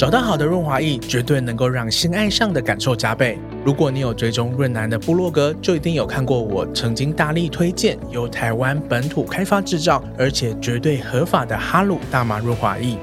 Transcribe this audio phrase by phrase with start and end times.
[0.00, 3.38] 找到好的润滑液，绝对能够让性爱上的感受加倍。
[3.66, 12.96] 如果你有追踪润男的部落格，就一定有看过我曾经大力推荐由台湾本土开发制造，而且绝对合法的哈鲁大麻润滑液。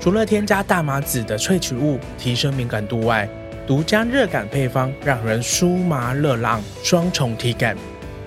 [0.00, 3.28] 除了添加大麻籽的萃取物提升敏感度外，
[3.64, 7.76] 独家热感配方让人酥麻热浪，双重体感。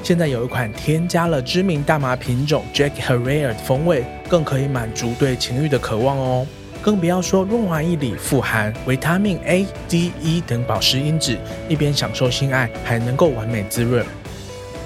[0.02, 6.48] 现在有一款添加了知名大麻品种 Jack Herer 的风味，更可以满足对情欲的渴望哦。
[6.84, 11.38] 更不要说润滑液里富含维他命 A、D、E 等保湿因子，
[11.70, 14.06] 一边享受性爱，还能够完美滋润。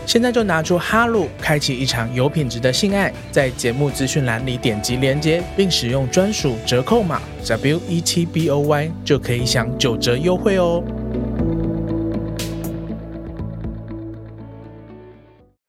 [0.06, 3.12] 现在就拿出哈鲁，开启一场有品质的性爱。
[3.32, 10.84] 在节目资讯栏里点击连接，并使用专属折扣码 W E T B O Y，就可以享九折优惠哦。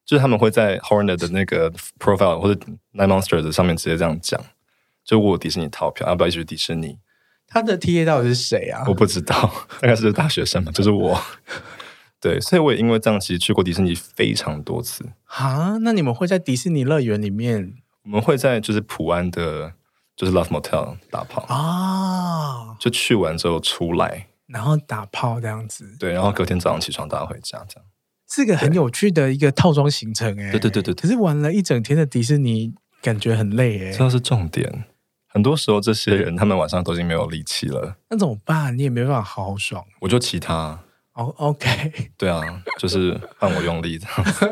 [0.04, 2.60] 就是他们会在 Horner 的那个 profile 或者
[2.94, 4.38] Nine Monsters 的上面直接这样讲。
[5.08, 6.98] 就我有迪士尼套票，要不要一起去迪士尼？
[7.46, 8.84] 他的 TA 到底是谁啊？
[8.86, 11.18] 我不知道， 大概是大学生嘛，就是我。
[12.20, 15.06] 对，所以我也因为这样，其实去过迪士尼非常多次。
[15.24, 17.72] 啊，那你们会在迪士尼乐园里面？
[18.04, 19.72] 我们会在就是普安的，
[20.14, 22.76] 就是 Love Motel 打炮啊。
[22.78, 25.96] 就去完之后出来，然后打炮这样子。
[25.98, 27.86] 对，然后隔天早上起床，大家回家这样。
[28.30, 30.50] 是个很有趣的一个套装行程哎。
[30.50, 33.92] 对对对对，可是玩了一整天的迪士尼，感觉很累哎。
[33.92, 34.84] 这是重点。
[35.38, 38.76] 很多时候，这些人他们晚上都已经没有力气了，那怎么办？
[38.76, 39.84] 你也没办法好好爽。
[40.00, 40.76] 我就骑他
[41.12, 42.42] 哦，OK，对啊，
[42.76, 44.50] 就是换我用力这样子，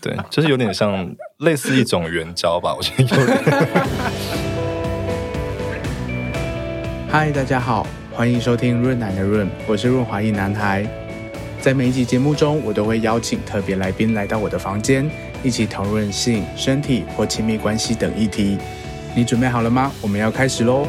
[0.00, 3.44] 对，就是有点像类似一种援交吧，我觉得有点。
[7.10, 10.88] 嗨，大家好，欢迎收听润男的润，我是润滑一男孩。
[11.60, 15.10] 在每一集节目中，我都会邀请特别来宾来到我的房间，
[15.42, 18.56] 一起讨论性、身体或亲密关系等议题。
[19.16, 19.90] 你准备好了吗？
[20.02, 20.86] 我们要开始喽！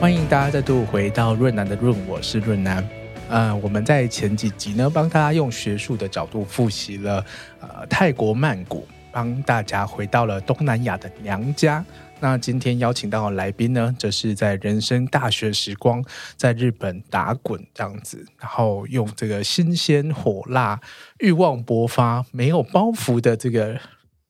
[0.00, 2.88] 欢迎大家再度回到润南的润，我是润南。
[3.28, 7.26] 呃，我们在前几集呢，帮大家用学术的角度复习了
[7.58, 11.84] 呃泰国曼谷，帮大家回到了东南亚的娘家。
[12.20, 16.00] 那今天邀请到的来宾呢，则是在人生大学时光
[16.36, 20.78] 在日本打滚这样子，然后用这个新鲜火辣、
[21.18, 23.76] 欲望勃发、没有包袱的这个。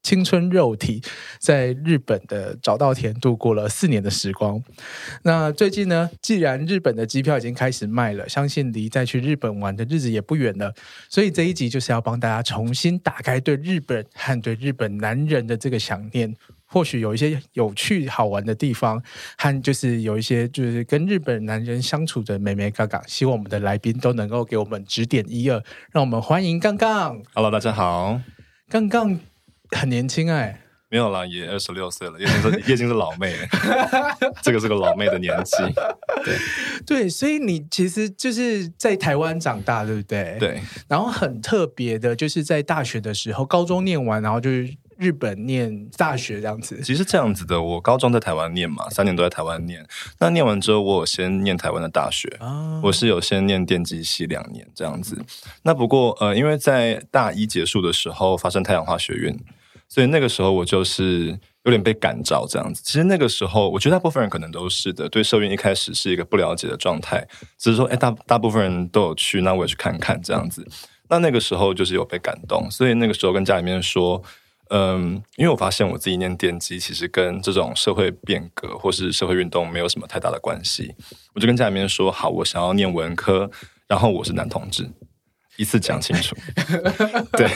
[0.09, 0.99] 青春肉体
[1.37, 4.59] 在日本的早稻田度过了四年的时光。
[5.21, 10.73] 那最近呢，既然日本的机票已经开始卖了，相信离再去日本玩的日子也不远了。
[11.09, 16.35] 所以这一集就是要帮大家重新打开对日本和对日本男人的这个想念。
[16.65, 18.99] 或许有一些有趣好玩的地方，
[19.37, 22.99] 和就是有一些就是跟日本男人相处的眉眉角角。
[23.05, 25.63] 希望我们的来宾都能够给我们指点一二。
[25.91, 27.21] 让我们欢迎杠杠。
[27.35, 28.19] Hello，大家好，
[28.69, 29.19] 杠杠。
[29.71, 33.47] 很年轻哎、欸，没有啦，也二十六岁了，也已经是， 已经是老妹了。
[34.41, 35.55] 这个是个老妹的年纪，
[36.25, 36.35] 对
[36.85, 40.37] 对，所以你其实就是在台湾长大，对不对？
[40.39, 40.59] 对。
[40.87, 46.81] 然后很特别的，就是在大学的时候，高中念完，然后就是日本念大学这样子。
[46.81, 49.85] 其实这样子的，我高中在台湾念嘛，三年都在台湾念。
[50.17, 55.23] 那念完之后，我有先念台湾的大学，哦、我是有先念电机系两年这样子。
[55.61, 59.39] 那不过呃，因为在大一结束的时候发生太阳花学运。
[59.89, 62.81] 所以那个时候我就是有点被感召这样子。
[62.85, 67.27] 其实那个时候，我觉得大部分人可能都是的，对社运一开始是一个不了解的状态，
[67.57, 70.65] 只是说，哎，大大部分人都有去，那我也去看看这样子。
[71.09, 74.21] 那那个时候就是有被感动，所以那个时候跟家里面说，
[74.69, 80.93] 嗯，因为我发现我自己念电机，其实跟这种社会变革或是社会运动没有什么太大的关系，
[81.33, 83.49] 我就跟家里面说，好，我想要念文科，
[83.87, 84.87] 然后我是男同志。
[85.57, 86.33] 一次讲清楚，
[87.35, 87.49] 对，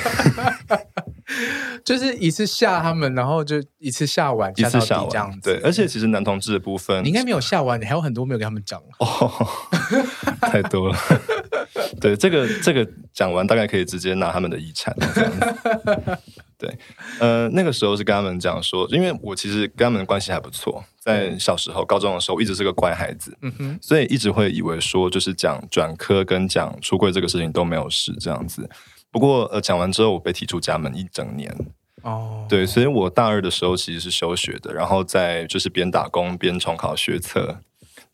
[1.84, 5.40] 就是一次吓他们，然后就一次吓完，一次吓完这样子。
[5.42, 9.48] 对，而且其实男同志的部分，你应该没有吓完，你还有很多没有跟他们讲哦，
[10.42, 10.98] 太多了。
[12.00, 16.18] 对，这个这个讲完，大概可以直接拿他们的遗产这样子。
[16.58, 16.78] 对，
[17.20, 28.69] 呃，那个时候是跟他们讲说，因为我其实跟他们的关系还不错，在小时候、高中的时候，一直是个乖孩子，嗯哼，所以一直会以为说，就是讲转科跟讲出柜这个事情都没有事这样子。
[29.13, 31.56] 不过，呃，讲完之后，我被踢出家门一整年，
[32.01, 37.60] 哦，对，所以我大二的时候其实是休学的，然后在就是边打工边重考学测，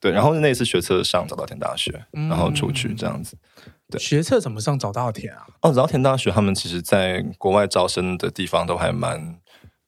[0.01, 3.37] 对，然后那次学测上早稻田大学，然后出去这样子。
[3.89, 5.47] 对学测怎么上早稻田啊？
[5.61, 9.39] 哦，早稻田大学他们其实在国外招生的地方都还蛮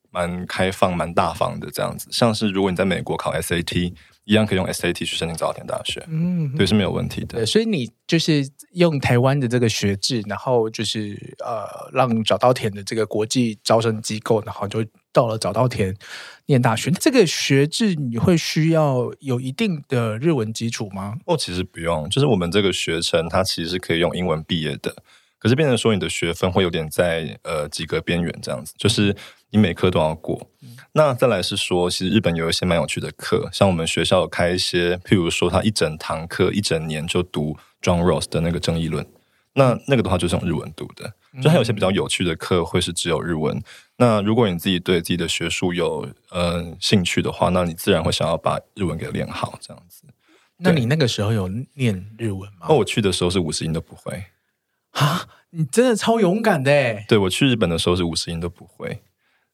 [0.09, 2.07] 蛮开放、蛮大方的这样子。
[2.09, 3.93] 像是如果你在美国考 SAT，
[4.25, 7.39] 一样可以用 SAT 去申请早稻田大学，嗯，对，是没有问题的。
[7.39, 15.95] 对，所以你就是用台湾的这个学制，然后就是呃，让早稻田的这个国际招生机构，然后就到了早稻田
[16.45, 21.15] 念大学，这个学制你会需要有一定的日文基础吗？
[21.25, 24.95] 哦，其实不用，就是我们这个学程它其实是可以用英文毕业的，
[25.41, 29.15] 可是变成说你的学分会有点在呃及格边缘这样子，就是
[29.49, 30.47] 你每科都要过。
[30.61, 39.03] 嗯、那再来是说，其实日本有一些蛮有趣的课，像我们学校有开一些，譬如说他一整堂课一整年就读 John Rawls 的那个正义论。
[39.53, 43.57] 那那个的话就是用日文读的，就还有一些比较有趣的课会是只有日文。
[43.57, 43.63] 嗯、
[43.97, 50.03] 那如果你自己对自己的学术有呃兴趣的话，那你自然会想要把日文给练好，这样子。
[50.55, 52.67] 那你那个时候有念日文吗？
[52.69, 54.23] 哦，我去的时候是五十音都不会。
[54.91, 57.05] 啊，你真的超勇敢的诶！
[57.07, 59.01] 对，我去日本的时候是五十音都不会。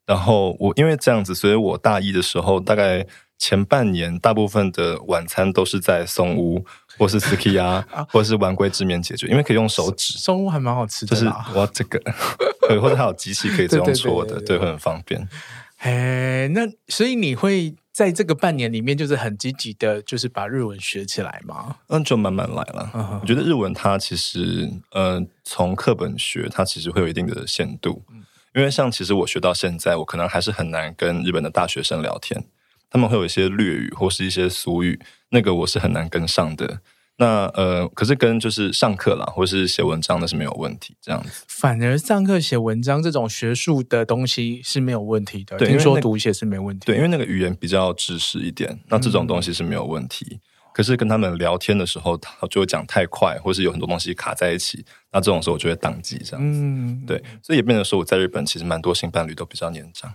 [0.05, 3.05] 然后我因为这样子，所以我大一的时候大概
[3.37, 6.65] 前半年大部分的晚餐都是在松屋。
[6.97, 7.61] 或是 Sukiya
[7.93, 10.17] 啊，或者是玩龟制面解决，因为可以用手指。
[10.17, 12.01] 松屋还蛮好吃的，就是我这个，
[12.67, 15.29] 对， 或者还有机器可以这样搓的，对，会很方便。
[15.77, 21.77] 哎，那所以你会在这个半年里面，就是很积极的，就是把日文学起来吗？
[21.87, 22.91] 嗯，就慢慢来了。
[22.93, 23.19] Uh huh.
[23.19, 28.03] 我觉得日文它其实，呃，从课本学，它其实会有一定的限度。
[28.11, 28.23] 嗯、
[28.53, 32.43] 因为像其实我学到现在，我可能还是很难跟日本的大学生聊天。
[32.91, 34.99] 他们会有一些略语或是一些俗语，
[35.29, 36.79] 那个我是很难跟上的。
[37.19, 41.43] 那呃，可是跟就是上课啦，或是写文章那是没有问题，这样子。
[41.47, 45.57] 反而上课写文章这种学术的东西是没有问题的。
[45.57, 46.85] 对，听说读写是没问题。
[46.85, 50.25] 对，因为那个语言比较知识一点，那这种东西是没有问题。
[50.29, 50.39] 嗯、
[50.71, 56.59] 可是跟他们聊天的时候，他就会讲太快，或是有很多东西卡在一起，那这种时候我就会宕机这样子。
[56.61, 60.13] 嗯，对，所以也变成说我在日本其实蛮多性伴侣都比较年长。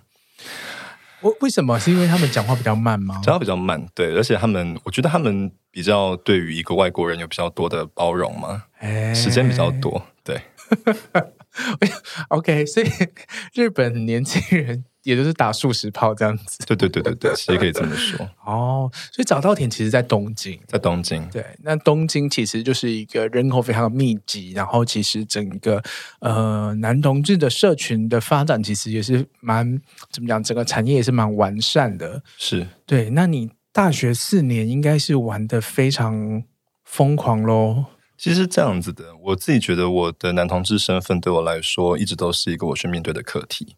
[1.23, 1.79] 为为什么？
[1.79, 3.21] 是因为他们讲话比较慢吗？
[3.23, 10.41] 讲话比较慢，对，而且他们，我觉得他们比较对于一个外国人有比较多的包容嘛，欸、时间比较多，对。
[12.29, 12.89] OK，所以
[13.55, 14.85] 日本年轻人。
[15.05, 18.25] 也就是打数十炮这样子，对对对对对，其实可以这么说。
[18.47, 21.29] 哦，所以早稻田其实，在东京，在东京。
[21.31, 25.83] 对，那东京其实就是一个人口非常密集，然后其实整个
[26.21, 29.77] 呃男同志的社群的发展，其实也是蛮
[30.13, 32.23] 怎么讲，整个产业也是蛮完善的。
[32.39, 33.11] 是对。
[33.11, 36.45] 那你大学四年应该是玩的非常
[36.85, 37.87] 疯狂喽？
[38.23, 43.75] 其实这样子的，我自己觉得我的男同志身份对我来说，一直都是一个我去面对的课题。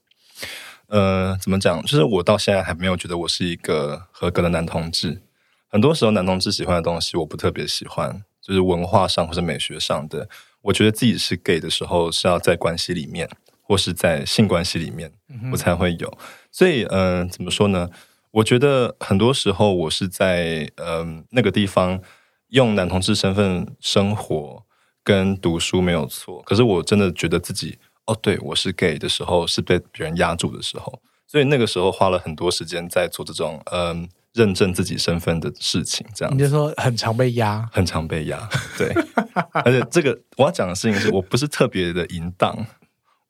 [0.88, 1.80] 呃，怎么讲？
[1.80, 5.22] 就是我到现在还没有觉得我是一个合格的男同志。
[5.68, 10.28] 很多时候，男同志喜欢的东西，我不特别喜欢，就是文化上或者美学上的。
[10.60, 13.26] 我觉得自己是 gay 的时候，是要在关系里面，
[13.62, 15.10] 或是在性关系里面，
[15.52, 16.18] 我才会有。
[16.52, 17.88] 所以，嗯、呃，怎么说呢？
[18.32, 21.98] 我觉得很多时候，我是在嗯、呃、那个地方
[22.54, 24.64] 用男同志身份生活
[25.02, 26.40] 跟读书没有错。
[26.42, 27.78] 可是，我真的觉得自己。
[28.06, 36.32] 哦，对，我是 gay 的时候是被别人压住的时候，所以那个时候花了很多时间在做这种嗯认证自己身份的事情，这样。
[36.32, 38.48] 你就说很常被压，很常被压，
[38.78, 38.92] 对。
[39.52, 42.54] 而且这个我要讲的事情是我不是特别的淫荡，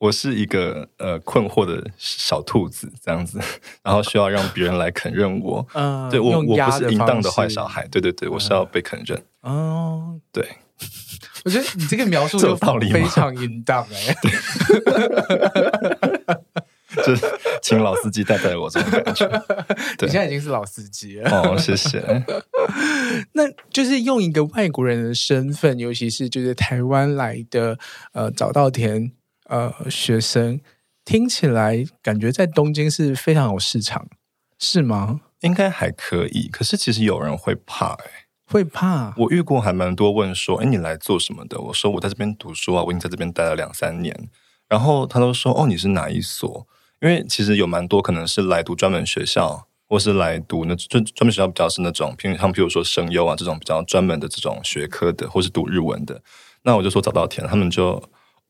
[0.04, 3.40] 我是一个呃困惑的小兔子这样子，
[3.82, 5.66] 然后需要让别人来肯认我。
[5.72, 9.22] 嗯，对，我我不是淫荡的坏小孩，对对对，我是要被肯认。
[9.40, 10.46] 哦，对。
[11.44, 14.14] 我觉得你这个描述道理非常淫荡哎，
[17.04, 17.24] 就是
[17.62, 19.26] 请老司机带带我这种感觉。
[20.00, 22.02] 你现在已经是老司机了哦，谢谢。
[23.32, 27.78] 那就是用一个外国人的身份，尤其是就是台湾来的
[28.12, 29.12] 呃早稻田
[29.44, 30.60] 呃学生，
[31.04, 34.06] 听起来感觉在东京是非常有市场，
[34.58, 35.20] 是吗？
[35.40, 38.26] 应该还可以，可是其实有人会怕哎。
[38.46, 41.58] 会怕，我遇过还蛮多问说，哎，你来做什么的？
[41.58, 44.28] 我说我在这边读书啊，我已经在这边待了两三年。
[44.68, 46.66] 然后他都说，哦，你是哪一所？
[47.00, 56.22] 因为其实有蛮多可能是来读专门学校，或是来读那专专门学校比较是那种，譬如像譬如说声优啊这种比较专门的这种学科的，或是读日文的。
[56.62, 58.02] 那我就说早稻田，他们就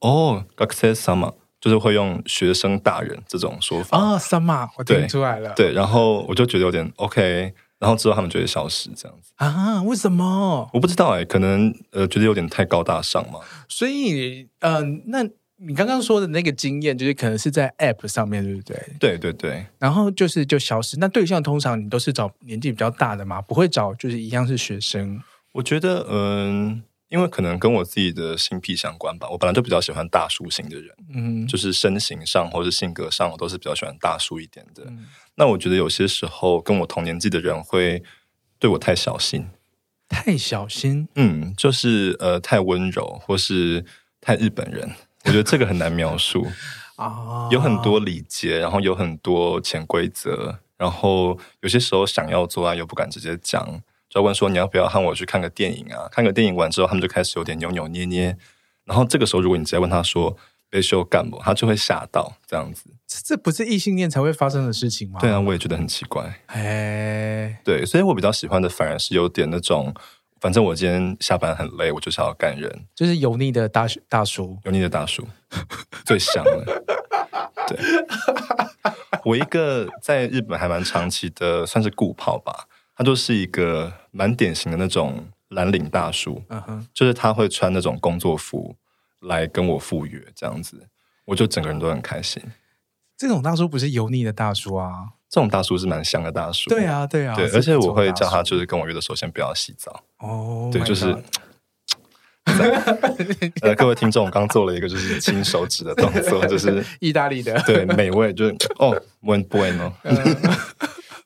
[0.05, 5.53] 哦，学生様，就是会用学生大人这种说法啊，様，我听出来了。
[5.55, 7.53] 对，然后我就觉得有点 OK。
[7.77, 9.83] 然后之后他们就会消失，这样子啊？
[9.83, 10.69] 为什么？
[10.73, 13.39] 我不知道哎、欸，可能呃觉得有点太高大上嘛。
[13.67, 15.23] 所以，嗯、呃，那
[15.57, 18.77] 你刚刚说的那个经验，就是可能是在 App 上面，对不对？
[18.97, 19.65] 对对对。
[19.77, 20.97] 然后就是就消失。
[20.99, 25.21] 那对象通常你都是找年纪比较大的嘛，不会找就是一样是学生。
[25.51, 29.27] 我觉得，嗯、呃，因为可能跟我自己的性癖相关吧。
[29.29, 34.83] 我本来就比较喜欢大叔型的人，嗯，就是身形上或者性格上，我都是比较喜欢大叔一点的。
[34.87, 35.05] 嗯
[35.37, 38.01] 那我觉得有些时候跟我同年纪的人会
[38.57, 39.49] 对我太小心，
[40.07, 43.83] 太小心，嗯，就是呃太温柔或是
[44.21, 44.89] 太日本人，
[45.25, 46.47] 我觉得这个很难描述。
[46.95, 53.81] 啊，有很多礼节，然后有很多潜规则，然后有些时候想要做啊，又不敢直接讲，
[54.15, 56.07] 就要问说你要不要和我去看个电影啊？
[56.09, 58.37] 看个电影完之后，他们就开始有点扭扭捏捏，
[58.85, 60.37] 然后这个时候如果你直接问他说
[60.69, 62.85] 被秀干不，他就会吓到这样子。
[63.25, 65.19] 这不是异性恋才会发生的事情吗？
[65.19, 66.33] 对啊，我也觉得很奇怪。
[66.45, 69.93] 哎，对，所以我比较喜欢的反而是有点那种。
[70.39, 75.27] 反正我今天下班很累，我就想要干人，就是油腻的大大叔，油腻的大叔
[76.05, 76.83] 最香了。
[77.67, 77.77] 对，
[79.25, 82.67] 我一个在日本还蛮长期的，算是固炮吧。
[82.95, 88.75] 他就是一个蛮典型的那种蓝领大叔，嗯哼，就是他会穿那种工作服
[89.21, 90.87] 来跟我赴约，这样子，
[91.25, 92.41] 我就整个人都很开心。
[93.17, 95.09] 这种大叔不是油腻的大叔啊。
[95.27, 100.01] 这种大叔是蛮香的大叔，对啊，对啊，对，而且我会叫他，就是跟我约的时候先不要洗澡。
[100.19, 101.07] 哦，对，就是，
[103.61, 109.91] 呃，各位听众，我刚做了一个就是亲手指的动作， 就是意大利的，对，美味，就是哦，muy bueno，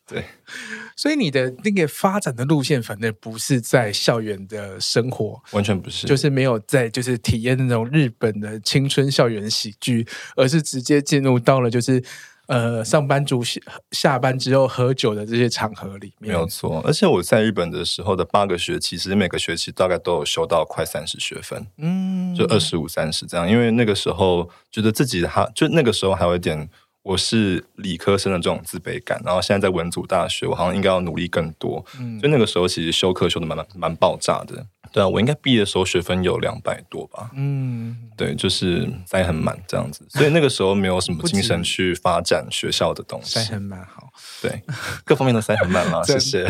[0.07, 0.25] 对，
[0.99, 12.03] 所以你的那个发展的路线，反正不是在校园的生活，完全不是，就是没有在就是体验那种日本的青春校园喜剧，而是直接进入到了就是。
[12.49, 16.81] 呃，上班族下下班之后喝酒的这些场合里面，没有错。
[16.83, 23.47] 而且我在日本的时候的八个学期，其实每个学期大概都有修到快三十学分，嗯，就二十五、三十这样。
[23.47, 26.67] 因为那个时候觉得自己还就那个时候还有一点，
[27.09, 29.19] 我是理科生的这种自卑感。
[29.25, 31.83] 然后现在在文组大学，我好像应该要努力更多。
[31.99, 34.63] 嗯，就那个时候其实修课修的蛮蛮蛮爆炸的。
[34.91, 37.31] 对啊，我应该毕业的时候学分有两百多吧。
[37.35, 43.39] 嗯，对，就是塞很满这样子，所以那个时候没有什么精神去发展学校的东西。
[43.39, 44.09] 塞很满，好，
[44.41, 44.61] 对，
[45.03, 46.47] 各方面都塞很满了， 谢谢。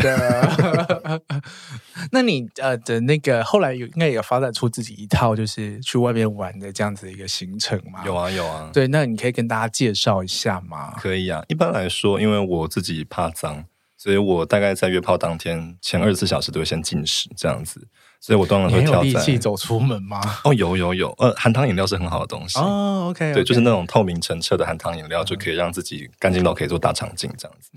[2.12, 8.02] 那你呃的那个后来有应该也有发展出自己一套，就是去外面玩的这样子一个行程吗？
[8.04, 8.70] 有啊，有啊。
[8.72, 10.94] 对，那你可以跟大家介绍一下吗？
[10.98, 11.42] 可以啊。
[11.48, 13.64] 一般来说，因为我自己怕脏，
[13.96, 17.88] 所以我大概在约炮当天前二十四小时都会先进食这样子。
[18.22, 18.96] 所以我当然会挑战。
[18.98, 20.20] 有力气走出门吗？
[20.44, 23.06] 哦，有有有，呃，含糖饮料是很好的东西哦。
[23.08, 27.70] OK，对，就是那种透明澄澈的含糖饮料，就可以让自己干净到可以做大肠镜这样子。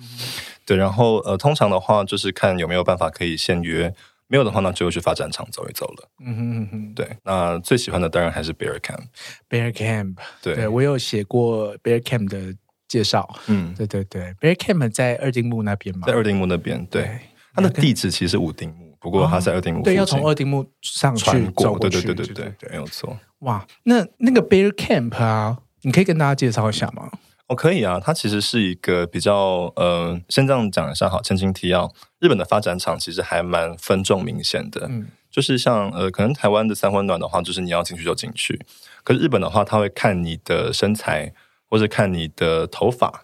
[0.65, 3.95] 对，然后呃，通常的话就是看有没有办法可以先约，
[4.27, 6.09] 没有的话呢，就会去发展场走一走了。
[6.25, 9.03] 嗯哼嗯哼，对，那最喜欢的当然还是 Bear Camp。
[9.49, 12.55] Bear Camp，对，我有写过 Bear Camp 的
[12.87, 13.27] 介绍。
[13.47, 16.85] 嗯，对对对，Bear Camp 在二丁目那边嘛，在二丁目那边。
[16.87, 17.19] 对，
[17.53, 18.97] 它的地址其实是五丁目。
[18.99, 23.19] 不过它在二丁目，对，要从二丁目上去走过去，对对对对对，没有错。
[23.39, 27.11] 哇，那那个 Bear Camp 啊，你可以跟大家介绍一下吗？
[27.53, 38.59] 哦，可以啊，它其实是一个比较呃，先这样讲一下好，前情提要，日本的发展场其实还蛮分众明显的，嗯，就是像呃，可能台湾的三温暖的话，就是你要进去就进去，
[39.03, 41.33] 可是日本的话，他会看你的身材
[41.69, 43.23] 或者看你的头发，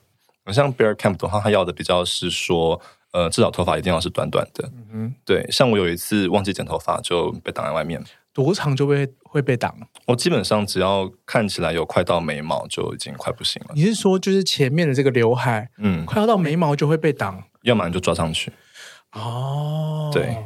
[0.51, 2.79] 像 Bear Camp 的话，他要的比较是说。
[3.11, 4.69] 呃，至少头发一定要是短短的。
[4.71, 7.99] 嗯哼，对，像我有一次忘记剪头发，就被挡在外面。
[8.33, 9.75] 多长就会会被挡？
[10.05, 13.71] 我基本上只要看起来有快到眉毛，就已经快不行了。
[13.75, 17.43] 你是说，就是前面的这个刘海，嗯，快要到眉毛就会被挡？
[17.63, 18.51] 要么你就抓上去。
[19.13, 20.37] 哦，对。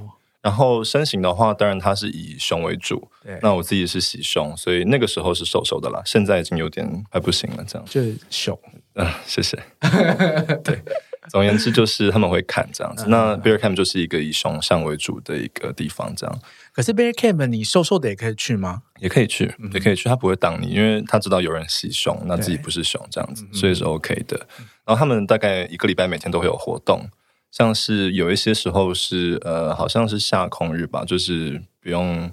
[0.41, 3.07] 然后身形的话，当然它是以胸为主。
[3.23, 6.01] 对，那我自己是喜胸，所以那个时候是瘦瘦的啦。
[6.05, 7.87] 现在已经有点快不行了，这样。
[7.87, 8.59] 就是胸。
[8.95, 9.57] 嗯、呃，谢谢。
[10.61, 10.81] 对。
[11.29, 13.05] 总而言之，就是他们会看这样子。
[13.07, 16.39] 那 Bear Camp 就是一个以熊像为主的一个地方，这样。
[16.71, 18.83] 可是 Bear Camp 你瘦瘦的也可以去吗？
[18.99, 20.09] 也可以去，也可以去。
[20.09, 24.37] 他不会挡你，因为他知道有人袭熊，那自己不是熊这样子，所以是 OK 的。
[24.85, 27.07] 然后他们大概一个礼拜每天都会有活动，
[27.51, 32.29] 像是有一些时候是呃，好像是下空日吧，就是不用，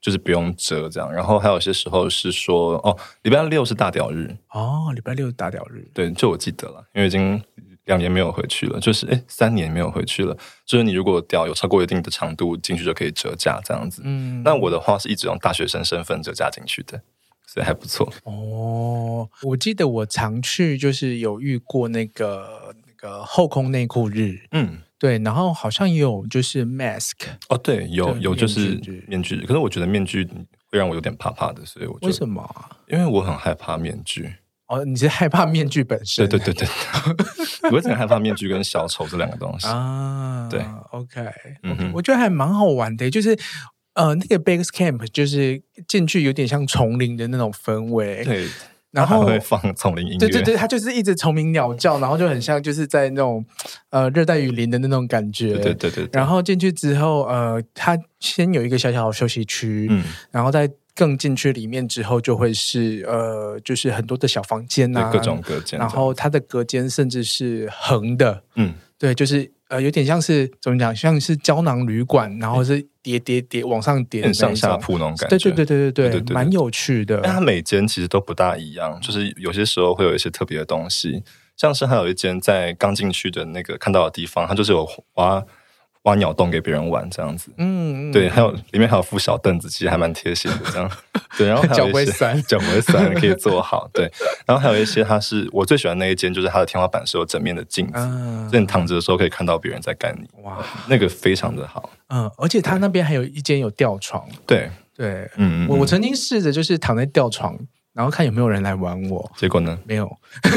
[0.00, 1.12] 就是不用遮这样。
[1.12, 4.36] 然后还有些时候是说，哦，礼拜六是大屌日。
[4.50, 5.86] 哦，礼拜六是大屌日。
[5.92, 7.42] 对，就我记得了，因为已经。
[7.86, 10.36] 两年没有回去了，就是哎，三年没有回去了。
[10.64, 14.02] 就是你如果屌有超过一定的长度，进去就可以折价这样子。
[14.04, 17.02] 嗯，那我的话是一直用大学生身份折价进去的，
[17.46, 18.12] 所以还不错。
[18.24, 24.38] 哦，我记得我常去，就是有遇过那个那个后空内裤日。
[24.52, 27.14] 嗯，对，然后好像也有就是 mask。
[27.48, 30.24] 哦，对，有有就是面具，可是我觉得面具
[30.70, 32.70] 会让我有点怕怕的，所以我为什么啊？
[32.88, 34.32] 因为我很害怕面具。
[34.72, 36.26] 哦，你是害怕面具本身？
[36.26, 36.68] 对对对对，
[37.70, 40.48] 我只害怕面具跟小丑这两个东西啊。
[40.50, 41.20] 对，OK，
[41.92, 43.38] 我觉得还蛮好玩的，就是
[43.94, 48.48] 呃，那个 Bear Camp 就是进去有点像丛林的那种氛围，对，
[48.92, 53.44] 然后会放丛林音乐，对对对，它就是一直虫鸣鸟叫，然后就很像就是在那种
[53.90, 56.08] 呃热带雨林的那种感觉，对对对。
[56.14, 77.20] 然后进去之后，呃，它先有一个小小的休息区，嗯，然后再更进去里面之后，就会是呃，就是很多的小房间啊，各种隔间，然后它的隔间甚至是横的，嗯，对，就是呃，有点像是怎么讲，像是胶囊旅馆，然后是叠叠叠往上叠的上下铺那种感觉，对对对对对对，蛮有趣的。
[77.22, 81.22] 但它每间其实都不大一样，就是有些时候会有一些特别的东西，
[81.56, 85.42] 像是还有一间在刚进去的那个看到的地方，它就是有挖。
[86.04, 90.90] 挖鸟洞给别人玩这样子，嗯，对，还有里面还有副小凳子，其实还蛮贴心的这样。
[91.38, 93.88] 对，然后还有一些脚不会酸， 脚不会酸，可以坐好。
[93.92, 94.10] 对，
[94.44, 100.28] 然后还有一些，它是我最喜欢那一间，就是它的天花板是有整面的镜子，嗯，所以你躺着的时候可以看到别人在干你。
[100.42, 101.90] 哇， 那个非常的好。
[102.08, 104.28] 嗯，而且它那边还有一间有吊床。
[104.46, 107.56] 对对，嗯，我我曾经试着就是躺在吊床。
[107.92, 109.78] 然后看有没有人来玩我，结果呢？
[109.84, 110.10] 没有。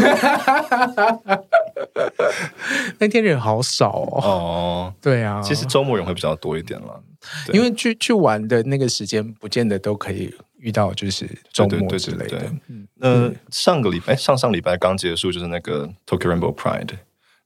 [2.98, 4.22] 那天人好少哦。
[4.24, 5.42] 哦，对啊。
[5.42, 7.04] 其实周末人会比较多一点了，
[7.52, 12.50] 因为去去玩的那个时间，不见得都可以遇到，就是周末之类的。
[12.68, 16.88] 嗯，那上个礼拜，上上礼拜刚结束，就是那个 Tokyo Rainbow Pride。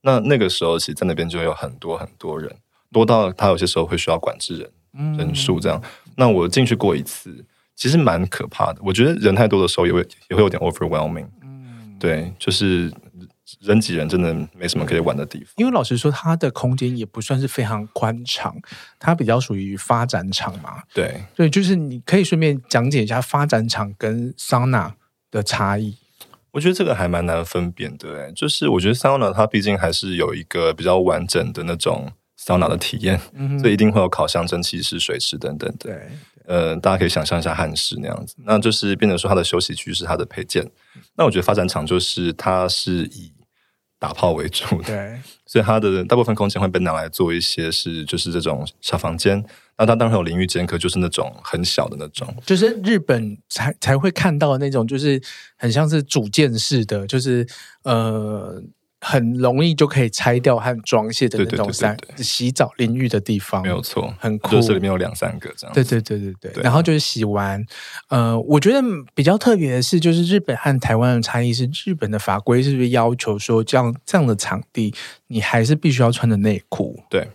[0.02, 2.56] 那那个时候，其实在那边就会有很多很多人，
[2.92, 5.82] 多到他有些时候会需要管制人、嗯、人数这样。
[6.16, 7.44] 那我进去过一次。
[7.80, 11.30] 其实蛮可怕的，我觉得人太多的时候也会也会有点 overwhelming。
[11.42, 12.92] 嗯，对，就是
[13.62, 15.54] 人挤人，真的没什么可以玩的地方。
[15.56, 18.54] 因为老实说，它的空间也不算是非常宽敞，
[19.00, 20.84] 它比较属于发展场嘛。
[20.94, 24.94] 对，对，就是你可以顺便讲解一下发展场跟桑拿
[25.32, 25.96] 的差异。
[26.52, 35.90] 我觉得这个还蛮难分辨的，哎，就是我觉得桑拿它毕竟还是有一个比较完整的那种桑拿的体验，嗯、所以一定会有烤箱、蒸汽室、水池等等的。
[35.90, 36.10] 对。
[36.50, 40.68] 呃，大家可以想象一下汉室那样子，那就是变成说它的休息区是它的配件。
[41.16, 43.32] 那我觉得发展厂就是它是以
[44.00, 49.46] 打炮为主的，对，所以它的大部分空间会被拿来做一些是就是这种小房间。
[49.78, 55.22] 那它当然有淋浴间，可就是那种很小的那种，就是日本才才会看到的那种，就是
[55.56, 57.48] 很像是主建式的，就是
[57.84, 58.64] 呃。
[59.02, 64.52] 很容易就可以拆掉和装卸的那种三洗澡淋浴的地方，没有错，很酷。
[64.52, 65.74] 就是里面有两三个这样。
[65.74, 66.52] 对对对对对。
[66.52, 67.66] 对然后就是洗完，
[68.10, 68.82] 呃，我觉得
[69.16, 74.94] 比较特别的是，就是日本和台湾的差异是，日本的法规是不是要求说，这样这样的场地，
[75.28, 77.04] 你还是必须要穿的内裤？
[77.10, 77.30] 对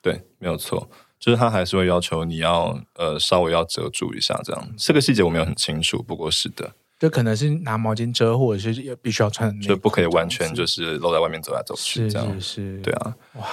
[0.00, 4.68] 对，没有错，就是他还是会要求你要呃稍微要遮住一下这样。
[4.76, 6.72] 这个细节我没有很清楚，不过是的。
[7.02, 12.32] 就可能是拿毛巾遮，或者是必须要穿，就不可以完全就是露在外面走来走去这样。
[12.34, 13.16] 是是是，对啊。
[13.32, 13.44] 哇，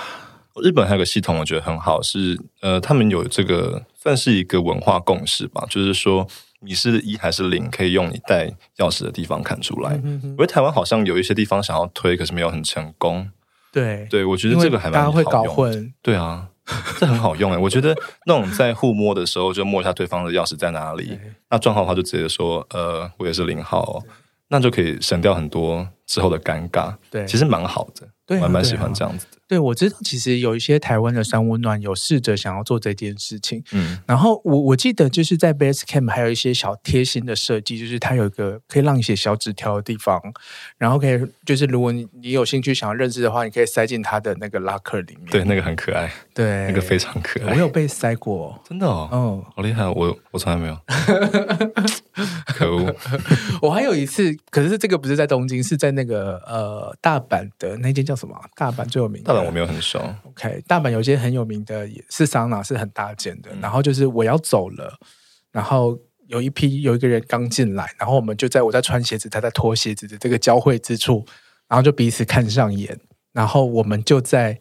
[0.61, 6.27] 日本还有个系统，我觉得很好，是呃，他们有这个算是一个文化共识吧，就是说
[6.59, 9.99] 你是一还是零，可以用你带钥匙的地方看出来。
[10.03, 13.27] 嗯、哼哼，我觉得台湾好像有一些地方想要推，可是没有很成功。
[13.71, 15.23] 对对，我觉得这个还蛮好用。
[15.23, 15.91] 大家会搞混。
[16.03, 16.49] 对啊。
[16.99, 24.03] 这很好用哎，我觉得那种在互摸的时候就摸一下对方的钥匙在哪里，那撞号的话就直接说呃，我也是零号哦，
[24.49, 26.93] 那就可以省掉很多之后的尴尬。
[27.09, 29.38] 对，其实蛮好的，对，我还蛮喜欢这样子的。
[29.49, 33.63] 对，我知道，其实有一些台湾的三温暖有试着想要做这件事情。
[33.71, 40.21] 嗯，然后我我记得就是在 Base Camp 还有一些小贴心的设计，就是它有一个可以让你写小纸条的地方，
[40.77, 45.25] 然后可以就是如果你你有兴趣想要认识的话，你可以塞进它的那个 locker 里面。
[45.31, 46.11] 对，那个很可爱。
[46.35, 47.53] 对，那个非常可爱。
[47.53, 49.09] 我有被塞过，真的哦。
[49.11, 50.77] 嗯，好厉害，我我从来没有。
[52.45, 52.95] 可恶！
[53.61, 58.35] 我还有一次，可是这个不是在东京，是在那个呃大阪的那间叫什么？
[58.55, 59.47] 大阪最有名的。
[59.47, 59.99] 我没有很熟。
[60.23, 63.49] OK，大阪有些很有名的也是桑拿，是很大间的。
[63.53, 64.97] 嗯、然后就是我要走了，
[65.51, 65.97] 然后
[66.27, 71.25] 有一批有一个人刚进来，然后我们就在我在穿鞋子，他在脱鞋子的这个交汇之处，
[71.67, 72.99] 然后就彼此看上眼，
[73.33, 74.59] 然后我们就在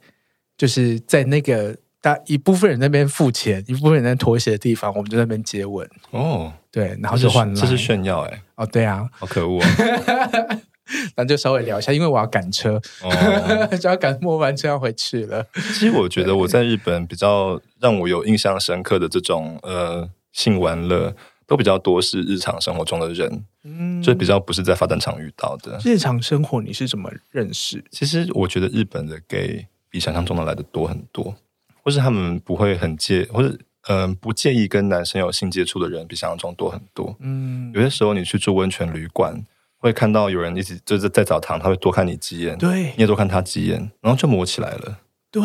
[0.56, 5.88] 就是在那个大一部分人那边付钱，一部分人在脱鞋的地方，我们就在那边接吻。
[6.10, 8.42] 哦，对，然后就换了，这是炫耀哎、欸！
[8.56, 9.68] 哦，对啊，好可恶啊！
[11.16, 15.44] 那就稍微聊一下，因为我要赶车，哦、 就要赶末班车要回去了。
[15.54, 21.14] 其实我觉得我在日本比较让我有印象深刻的这种呃性玩乐，
[21.46, 25.78] 都比较多是日常生活中的人，嗯，就比较不是在发展场遇到的。
[25.84, 27.84] 日常生活你是怎么认识？
[27.90, 31.34] 其实我觉得日本的 gay 比想象中的来的多很多，
[31.82, 33.48] 或是他们不会很介，或是
[33.88, 37.16] 嗯、呃、不介意跟男生有性接触的人比想象中多很多。
[37.20, 39.44] 嗯，有些时候你去住温泉旅馆。
[39.78, 44.98] 会看到有人一直就是在澡堂，他会多看你几眼，对，你也多看他几眼，然后就摸起来了。
[45.30, 45.42] 对，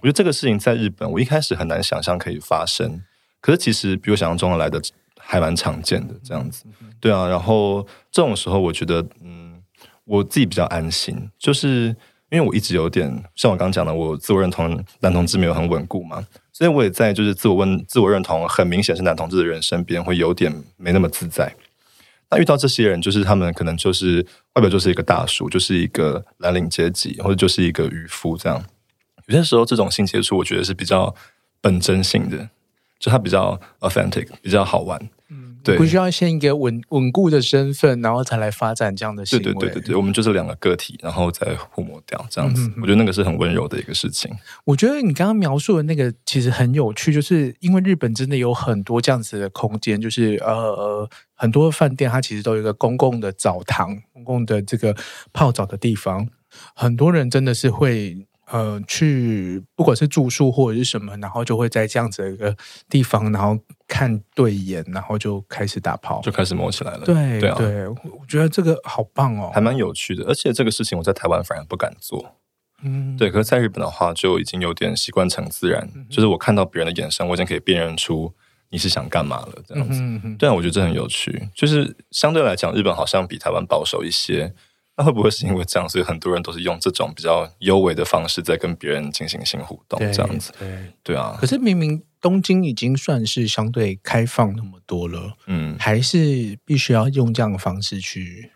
[0.00, 3.02] 我觉得这个事情在日本，我一开始很难想象可以发生，
[3.40, 4.80] 可是其实比我想象中的来的
[5.18, 6.64] 还蛮常见的这样子。
[7.00, 9.60] 对啊，然后这种时候，我觉得，嗯，
[10.04, 11.96] 我自己比较安心，就是
[12.30, 21.52] 因为我一直有点像我刚刚讲的，我自我认同男同志没有很稳固嘛，所以我也在就是自我问自我认同很明显是男同志的人身边会有点没那么自在。
[22.32, 28.64] 那遇到这些人，就是他们可能就是外表就是一个大叔，就是一个蓝领阶级，或者就是一个渔夫这样。
[29.26, 31.14] 有些时候这种性接触，我觉得是比较
[31.60, 32.48] 本真性的，
[32.98, 35.10] 就他比较 authentic，比较好玩。
[35.64, 39.44] 对，不需要先一个稳稳固的身份，然后才来发展这样的行为。
[39.44, 42.66] 对对对对对，我们就是两个个体，然后再互抹掉这样子。
[42.68, 44.30] 嗯、我觉得那个是很温柔的一个事情。
[44.64, 54.96] 我觉得你刚刚描述的那个其实很有趣，就是因为日本真的有很多这样子的空间，就是呃很多饭店它其实都有一个公共的澡堂、公共的这个
[55.32, 56.28] 泡澡的地方，
[56.74, 58.26] 很多人真的是会。
[58.52, 62.54] 呃，去不管是住宿或者是什么，然后就会在这样子的一个
[62.86, 67.06] 地方，然后看对眼，然后就开始打炮，就开始摸起来了。
[67.06, 70.24] 对对啊，对，我觉得这个好棒哦，还蛮有趣的。
[70.26, 72.36] 而且这个事情我在台湾反而不敢做，
[72.82, 73.30] 嗯，对。
[73.30, 78.30] 可是在日本的话，就已经有点习惯成自然，嗯、就是我看到别人的眼神，我已经可以辨认出
[78.68, 80.02] 你是想干嘛了，这样子。
[80.38, 81.48] 对啊，我觉得这很有趣。
[81.54, 84.52] 就是相对来讲，日本好像比台湾保守一些。
[84.94, 90.52] 那会不会是因为这样，所以很多人都是用这种比较优美的方式在跟别人进行性互动，这样子？
[90.58, 91.34] 对对啊。
[91.40, 98.50] 可是明明东京已经算是相对开放那么多了，嗯，还是必须要用这样的方式去。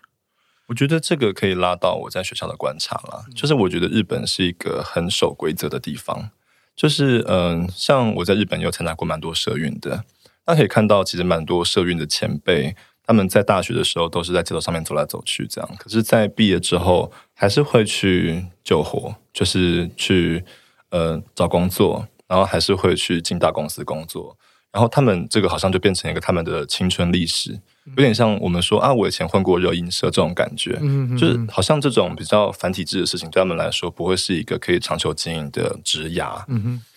[0.67, 6.29] 我觉得这个可以拉到我在学校的观察了，就是我觉得日本是一个很守规则的地方，
[6.75, 10.03] 就是嗯、呃，像我在日本有参加过蛮多社运的，
[10.45, 12.75] 那可以看到其实蛮多社运的前辈。
[13.07, 15.75] 他们在大学的时候都是在街头上面走来走去，这样。
[15.79, 20.43] 可是，在毕业之后，还是会去救火，就是去
[20.89, 24.37] 呃找工作，然后还是会去进大公司工作。
[24.73, 30.73] 然后他们这个好像就变成一个他们的青春历史，有点像我们说啊，我以前混过热音社这种感觉，
[31.17, 36.45] 就是好像这种比较繁体制的事情，对他们来说不会是一个可以长久经营的职涯。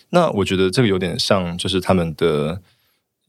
[0.09, 2.61] 那我觉得这个有点像，就是他们的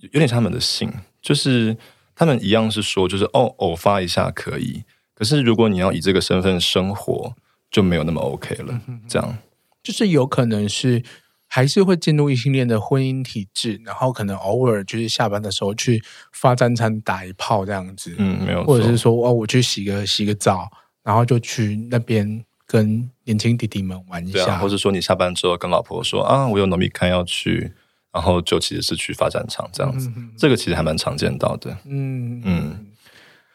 [0.01, 0.93] 有点像他们的性，
[1.23, 1.77] 就是。
[2.23, 7.35] 他们一样是说，就是哦，偶发一下可以，可是如果你要以这个身份生活，
[7.69, 8.81] 就没有那么 OK 了。
[9.09, 9.39] 这样
[9.83, 11.03] 就是有可能是
[11.49, 16.01] 还是会进入异性恋的婚姻体制，然后可能偶尔就是下班的时候去
[16.33, 18.15] 发战餐打一炮这样子。
[18.19, 20.71] 嗯，没有，或者是说哦，我去洗个洗个澡，
[21.03, 27.73] 然后就去那边跟年轻弟弟们玩一下，啊、或者说你下班之后跟老婆说啊，我有糯米看要去。
[28.13, 31.71] 然后就其实是去发展厂这样子，嗯、这个其实还蛮常见到的。
[31.87, 32.87] 嗯嗯，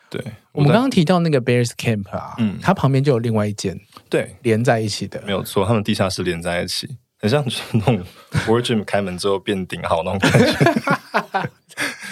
[0.09, 0.19] 对。
[0.51, 5.63] 我们刚刚提到那个 Bears Camp 啊，嗯，它旁边就有另外一间，对，连在一起的，没有错。
[5.65, 8.03] 他们地下室连在一起，很像那种
[8.47, 11.49] World Gym 开门之后变顶好那种感觉。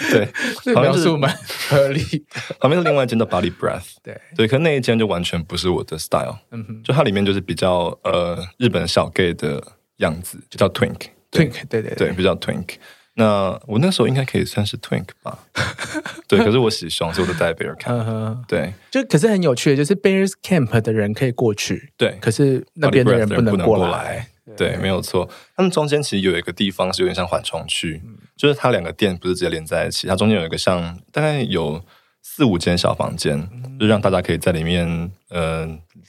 [0.12, 0.28] 对，
[0.62, 1.36] 这描述蛮
[1.68, 2.24] 合理。
[2.60, 6.38] 旁边是另外一间的 Body Breath，对对，可那一间就完全不是我的 style。
[6.52, 9.60] 嗯哼，就它里面就是比较呃日本小 gay 的
[9.96, 11.08] 样子，就叫 Twink。
[11.30, 12.76] Twink，对对对，对，比较 Twink。
[13.18, 15.38] 那我那时候应该可以算是 Twink 吧？
[16.28, 18.44] 对，可是我喜双，所以我都带 Bear Camp。
[18.46, 24.28] 对，就可是很有趣的，就是 Bears Camp 的人可以过去，对，可是那边的人不能过来。
[24.56, 25.28] 对，没有错。
[25.56, 28.00] 他们中间其实有一个地方是有点像缓冲区，
[28.36, 31.82] 就是它两个店不是直接连在一起，它中间有一个像大概有
[32.22, 33.48] 四五间小房间，
[33.80, 35.66] 就让大家可以在里面呃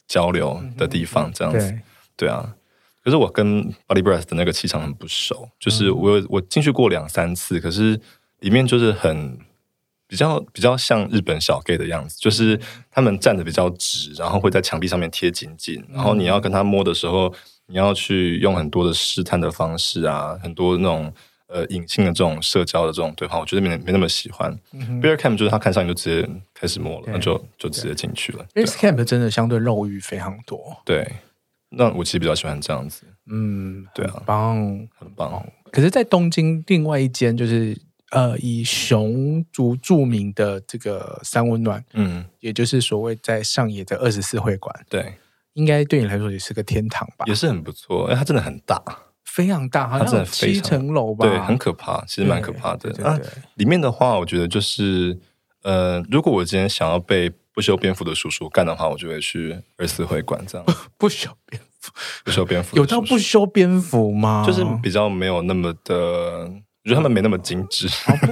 [0.07, 1.73] 交流的地方，这样子。
[2.17, 2.53] 对啊。
[3.07, 7.97] 可是我跟 Body Breath 的那个气场很不熟，就是我我进去过两三次，可是
[8.41, 9.39] 里面就是很
[10.09, 12.59] 比较比较像日本小 gay 的样子，就是
[12.91, 17.33] 他们站的比较直，然后会在墙壁上面贴紧紧，然后你要跟他摸的时候，
[17.67, 21.13] 你要去用很多的试探的方式啊，很多那种
[21.47, 24.53] 呃隐性的这种社交的这种对话，我觉得没没那么喜欢。
[25.01, 28.45] Bear Camp 就是他看上你就直接开始摸了，那就就直接进去了。
[28.53, 31.09] Bear Camp 真的相对肉欲非常多，对。
[31.69, 34.55] 那我其实比较喜欢这样子，嗯，对啊，棒，
[34.97, 35.45] 很棒。
[35.71, 37.77] 可是，在东京另外一间就是
[38.11, 45.15] 呃，以熊族著名的这个三温暖，嗯，也就是所谓在上野的二十四会馆，对，
[45.53, 47.25] 应该对你来说也是个天堂吧？
[47.27, 48.81] 也是很不错，因为它真的很大，
[49.25, 51.27] 非常大，好像有七层楼吧？
[51.27, 53.03] 对，很可怕，其实蛮可怕的。
[53.03, 53.19] 啊，
[53.55, 55.19] 里面的话，我觉得就是
[55.63, 60.67] 呃，如果我今天想要被不修边幅的叔叔干的话，我就会去二四会馆这样。
[60.95, 61.91] 不修边幅，
[62.23, 64.43] 不修边幅，有到不修边幅吗？
[64.45, 67.87] 就是比较没有那么的，我觉得他们没那么精致。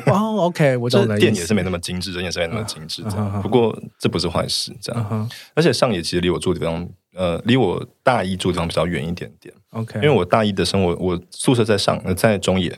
[0.06, 1.18] 哦，OK，我懂了。
[1.18, 3.02] 店也是没那么精致，人也是没那么精致。
[3.10, 5.30] 这样，不过这不是坏事，这样。
[5.56, 9.52] 而且上野其实离我住的地方，呃，离我大一住的地方比较远一点点。
[9.72, 12.78] OK，因为我大一的生活，我宿舍在上，在中野，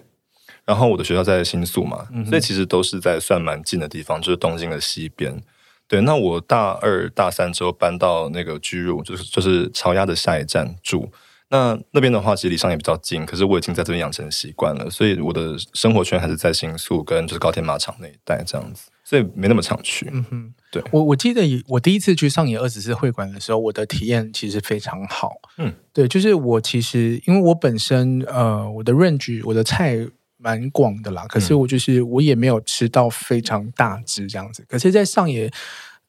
[0.63, 5.43] 然后我的学校在新宿嘛，所以其实都是在算蛮近的地方，就是东京的西边。
[5.88, 11.10] 对，那我大二大三之后搬到那个巨乳，就是就是朝鸭的下一站住。
[11.50, 20.10] 那那边的话，其实离上也比较近，可是我已经在这边养成习惯了，所以我的生活圈还是在新宿跟就是高田马场那一带这样子，所以没那么常去。
[20.12, 25.36] 嗯哼，对我我记得我第一次去上野二十四会馆的时候，我的体验其实非常好。
[25.58, 30.06] 嗯，对，就是我其实因为我本身呃我的 range 我的菜
[30.38, 35.52] 蛮广的啦，可是我就是我也没有吃到非常大只这样子，可是，在上野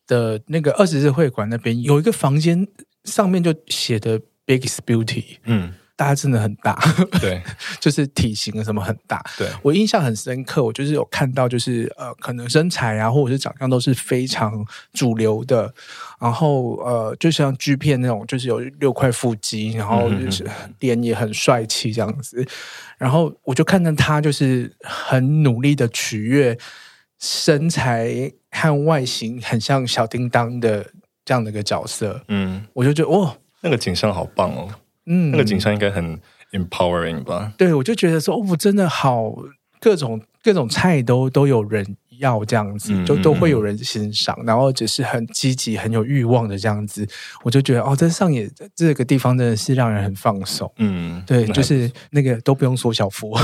[0.06, 2.66] 的那个二十日会馆那边有一个房间，
[3.04, 4.20] 上面就写的。
[4.48, 6.78] “Biggest beauty，嗯，大家真的很大，
[7.20, 7.42] 对，
[7.80, 15.74] 就是体型什么很大，对，我印象很深刻，我就是有看到，就是呃，可能身材啊，或者是长相都是非常主流的，
[16.20, 22.46] 然后呃，就像 G 片那种，就是有六块腹肌，然后就是脸也很帅气这样子，
[22.96, 26.56] 然后我就看到他就是很努力的取悦
[27.18, 30.86] 身材和外形很像小叮当的
[31.24, 33.36] 这样的一个角色，嗯，我就觉得哦。
[33.60, 34.68] 那个景象好棒哦，
[35.08, 36.20] 嗯，那个景象应该很
[36.52, 37.52] empowering 吧？
[37.56, 39.34] 对，我就觉得说，哦，真的好，
[39.80, 47.06] 各种各种菜都都有人要这样子，就都会有人欣赏，然后只是很积极、很有欲望的这样子，
[47.42, 53.36] 我就觉得哦，在上野这个地方真的是让人很放松，嗯，对，就是那个都不用缩小腹，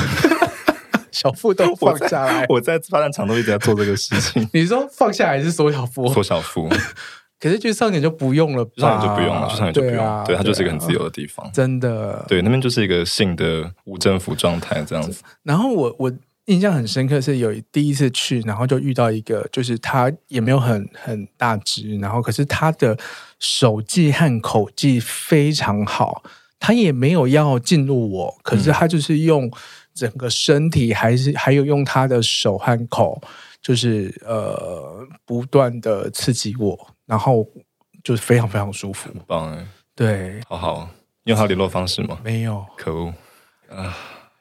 [1.12, 2.44] 小腹都放下来。
[2.48, 4.48] 我在发展场都一直在做这个事情。
[4.53, 6.12] 你说放下来是缩小腹？
[6.12, 6.68] 缩小腹。
[7.44, 12.24] 可是去上野就不用了，上野就不用了，去上野就不用，对，啊、对，它就是一个很自由的地方，真的。
[12.26, 15.22] 对，那边就是一个性的无政府状态这样子。
[15.42, 16.11] 然后我我
[16.46, 22.96] 印象很深刻是有第一次去，然后就遇到一个，就是他也没有很很大只，然后可是他的
[23.38, 26.22] 手技和口技非常好，
[26.59, 29.50] 他也没有要进入我，可是他就是用
[29.92, 33.20] 整个身体，还是还有用他的手和口，
[33.61, 36.93] 就是呃不断的刺激我。
[37.07, 37.47] 然后
[38.03, 39.67] 就是非常非常舒服，很棒哎！
[39.95, 40.88] 对，好好，
[41.23, 42.19] 你有他联络方式吗？
[42.25, 43.14] 没有，可恶
[43.71, 43.97] 啊！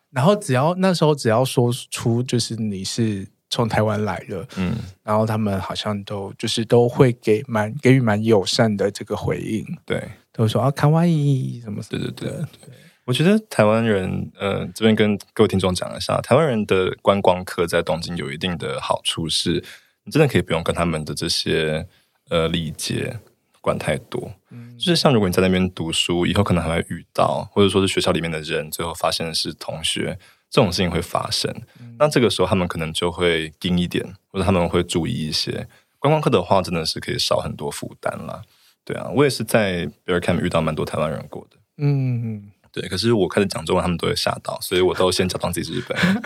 [0.09, 12.75] 然后只要那时候只要说出就是你是从台湾来的，嗯，然后他们好像都就是都会给蛮给予蛮友善的这个回应，对，都会说啊卡哇伊什么什么，对对对对。
[13.05, 19.63] 我觉得台湾人，呃，这边跟各位听众讲一下，台湾人的观光客在东京有一定的好处是，
[20.03, 21.87] 你真的可以不用跟他们的这些。
[22.29, 23.19] 呃，理解
[23.61, 30.17] 管太多，嗯，就是像如果你在那边读书，以后可能还会遇到，或者说是学校里面的人，最后发现的是同学，
[30.49, 31.53] 这种事情会发生。
[31.79, 35.67] 嗯，那这个时候他们可能就会盯一点，或者他们会注意一些。
[35.99, 38.41] 观光客的话，真的是可以少很多负担啦。
[38.83, 41.57] 对啊，我也是在 Bear Camp 遇到蛮多台湾人过的。
[41.77, 42.89] 嗯，对。
[42.89, 46.21] 可是我开始讲中文，他们都会吓到，所以我都先假装自己是日本人。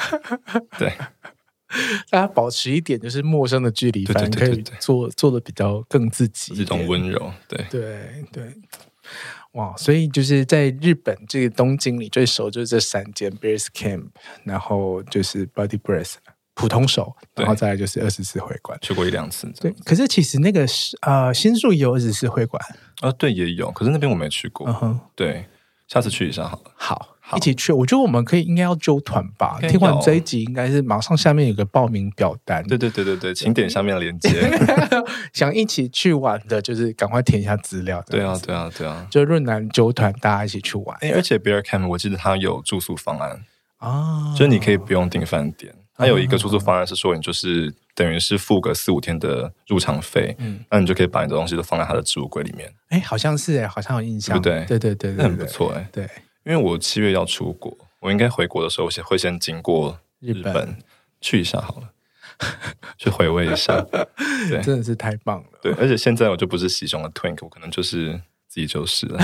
[0.80, 0.92] 对。
[2.10, 8.54] 大家保持一点就是陌生的距离，反正可以做做的比较更自己，这种温柔，对对对，
[9.52, 9.76] 哇！
[9.76, 14.08] 所以就是在日本这个东京里最熟就是这三间 Bear Camp，
[14.44, 16.16] 然后就是 Body Breath
[16.54, 19.52] 普通手，然后再来就是二十四会馆，去过一两次。
[19.60, 22.64] 对，可是其实那个是呃新宿也有二十四会馆
[23.02, 24.68] 啊，对，也有，可是那边我没去过。
[24.68, 25.46] 嗯哼，对，
[25.88, 26.72] 下次去一下好了。
[26.76, 27.17] 好。
[27.36, 29.58] 一起去，我觉得我们可以应该要揪团吧。
[29.68, 32.66] 听完这一集，应该是马上下面有个报名表单。
[32.68, 34.30] 对对对对对，请点下面的链接。
[35.34, 38.04] 想一起去玩的，就是赶快填一下资料。
[38.08, 40.98] 对啊对啊对啊，就润南揪团，大家一起去玩。
[41.14, 43.42] 而且 Bear Camp 我记得他有住宿方案
[43.80, 45.74] 啊，就是你可以不用订饭店。
[45.96, 52.72] 他有一个住宿方案是说，你就是等于是付个四五天的入场费，嗯，那你就可以把你的东西都放在他的置物柜里面。
[52.90, 56.08] 哎，好像是哎，好像有印象，对对对对，那很不错哎，对。
[56.48, 60.78] 因为我七月要出国，我应该回国的时候先会先经过日本，
[61.20, 61.90] 去一下好了，
[62.98, 63.86] 去回味一下。
[64.50, 65.50] 对， 真的是太棒了。
[65.62, 68.14] 对，而且现在我就不是喜熊的 Twink，我可能就是
[68.48, 69.20] 自己就是了。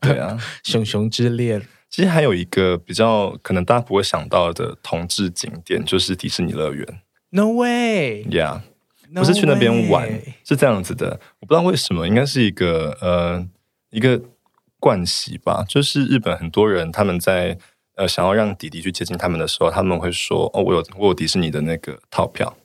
[0.00, 1.62] 对啊， 熊熊之恋。
[1.88, 6.84] 其实还有一个比较可能大家不会想到的同志景点，就是迪士尼乐园。
[7.30, 8.62] No way，Yeah，
[9.14, 10.10] 不是去那边玩，
[10.42, 11.20] 是这样子的。
[11.38, 13.46] 我不知道为什么，应该是一个呃
[13.90, 14.20] 一个。
[14.82, 17.56] 惯习吧，就是日本很多人他们在
[17.94, 22.56] 呃想要让弟弟去接近他们的时候，他们会说：“哦，我有我有迪士尼的那个套票。”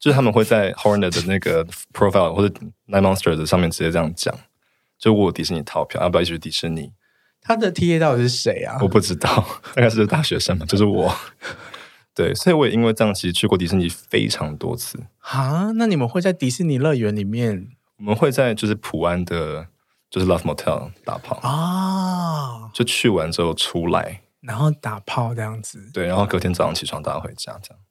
[0.00, 2.54] 就是他们会在 Hornet 的那个 profile 或者
[2.88, 4.34] Nine Monsters 的上面直接这样讲
[4.98, 6.92] ：“就我有迪士尼套票，要不要一起去迪士尼？”
[7.42, 8.78] 他的 TA 到底是谁啊？
[8.80, 11.14] 我不知道， 大概是大学生嘛，就是我。
[12.14, 14.98] 对，所以我也因为这样，其实去过迪士尼非常多次。
[15.18, 17.68] 啊，那你们会在迪士尼乐园里面？
[17.98, 19.66] 我们会在就是普安的。
[20.14, 25.90] 就是 Love Motel 打炮啊，就去完之后出来，然后打炮这样子。
[25.92, 27.82] 对，然后隔天早上起床，大家回家这样。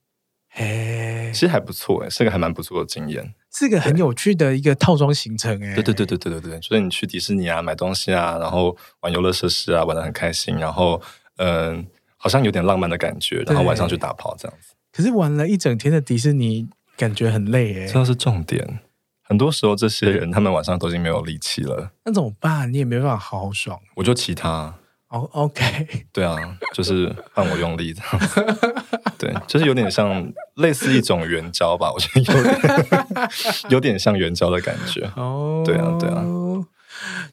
[0.47, 5.75] 嘿，其实还不错哎，是个还蛮不错的经验，是个很有趣的一个套装行程哎。
[5.75, 11.01] 对对对对对对对，就是你去迪士尼啊，买东西啊，然后玩游乐设施啊，玩的很开心，然后
[11.35, 14.73] 嗯、呃，好像有点浪漫的感觉，然后晚上去打炮这样子。
[14.93, 18.79] 可是玩了一整天的迪士尼，感觉很累哎，这是重点。
[19.33, 22.71] 很多时候，这些人他们晚上都已经没有力气了，那怎么办？
[22.71, 23.79] 你也没办法好好爽。
[23.95, 24.75] 我就骑他。
[25.07, 26.35] 哦、oh，OK， 对啊，
[26.71, 28.45] 就是换我用力这样子，
[29.17, 32.59] 对，就是有点像类似一种援交吧，我觉得有点
[33.69, 35.01] 有点像援交的感觉。
[35.15, 36.23] 哦、oh，对啊，对啊，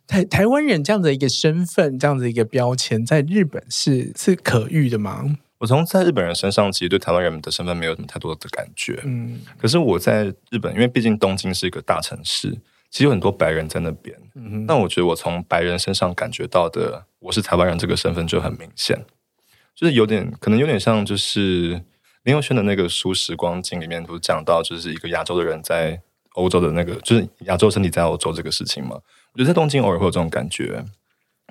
[0.06, 5.36] 台台湾人这样的一个身份，这样的一个标签，在日本是是可遇的吗？
[5.60, 8.98] 我从在日本人身上，其实对台湾人的身份没有什么太多的感觉。
[9.04, 12.58] 嗯，可是我在日本，因为毕竟东京是一个大城市。
[12.90, 19.04] 其实有很多白人在那边，嗯，那我觉得我从白人身上感觉到的，我是台湾人这个身份就很明显，
[19.76, 21.80] 就是有点可能有点像，就是
[22.24, 26.00] 林佑轩的那个书《时光镜》里面不是讲到，就是一个亚洲的人在
[26.32, 28.96] 欧洲的那个，就是亚洲身体在欧洲这个事情嘛。
[29.32, 30.84] 我觉得在东京偶尔会有这种感觉，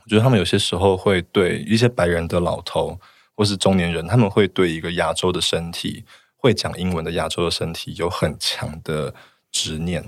[0.04, 3.00] 我觉得他们有些时候会对一些白人的老头
[3.40, 6.04] 或是中年人，他们会对一个亚洲的身体，
[6.36, 9.16] 会讲英文的亚洲的身体有很强的
[9.50, 10.04] 执念。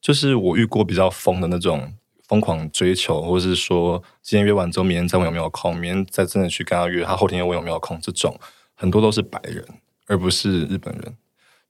[0.00, 1.94] 就是我遇过比较疯的那种
[2.26, 8.36] 疯狂追求，或是说今天约完之后，明天再问有没有空，明天再真的去跟他约，他后天又问有没有空，这种
[8.74, 9.64] 很多都是白人，
[10.08, 11.16] 而不是日本人。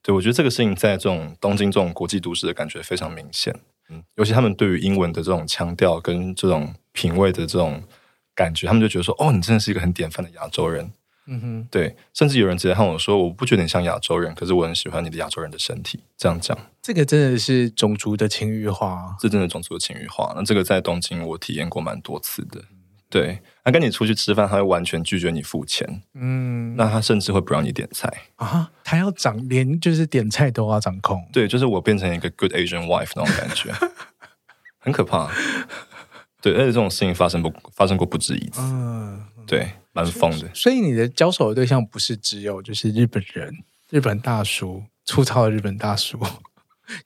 [0.01, 3.55] 对，我觉得这个事情在这种东京这种国际都市的感觉非常明显。
[3.91, 7.83] 嗯，尤其他们对于英文的这种腔调跟这种品味的这种
[8.37, 10.93] 感觉，他们就觉得说，哦，你真的是一个很典范的亚洲人。
[11.29, 20.33] 嗯哼，对，甚至有人直接和我说：“我不觉得你像亚洲人，可是我很喜欢你的亚洲人的身体。”这样讲，这个真的是种族的情欲化，这真的种族的情欲化。
[20.37, 22.63] 那这个在东京我体验过蛮多次的。
[23.11, 26.03] 对，他跟你出去吃饭，他会完全拒绝你付钱。
[26.15, 31.29] 嗯，那他甚至会不让你点菜啊，他要掌连就是点菜都要掌控。
[31.33, 33.73] 对，就是我变成一个 good Asian wife 那种感觉，
[34.79, 35.29] 很可怕。
[36.41, 38.61] 对，而且这种事情发生不发生过不止一次。
[38.61, 39.69] 嗯，对。
[39.97, 46.21] 蛮疯的，所以你的交手的对象不是只有就是日本人、日本大叔、粗糙的日本大叔、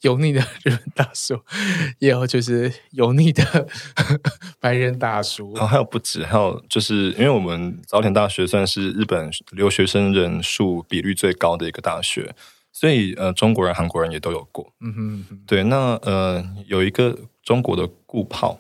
[0.01, 1.41] 油腻的日本大叔，
[2.01, 3.69] 也有就是油腻的
[4.59, 5.53] 白人大叔。
[5.55, 12.35] 然后还有不止，还有就是因为我们早田大学算是日本留学生人数比率最高的一个大学，
[12.73, 14.73] 所以呃，中国人、韩国人也都有过。
[14.81, 18.59] 嗯哼，对，那呃，有一个中国的顾炮，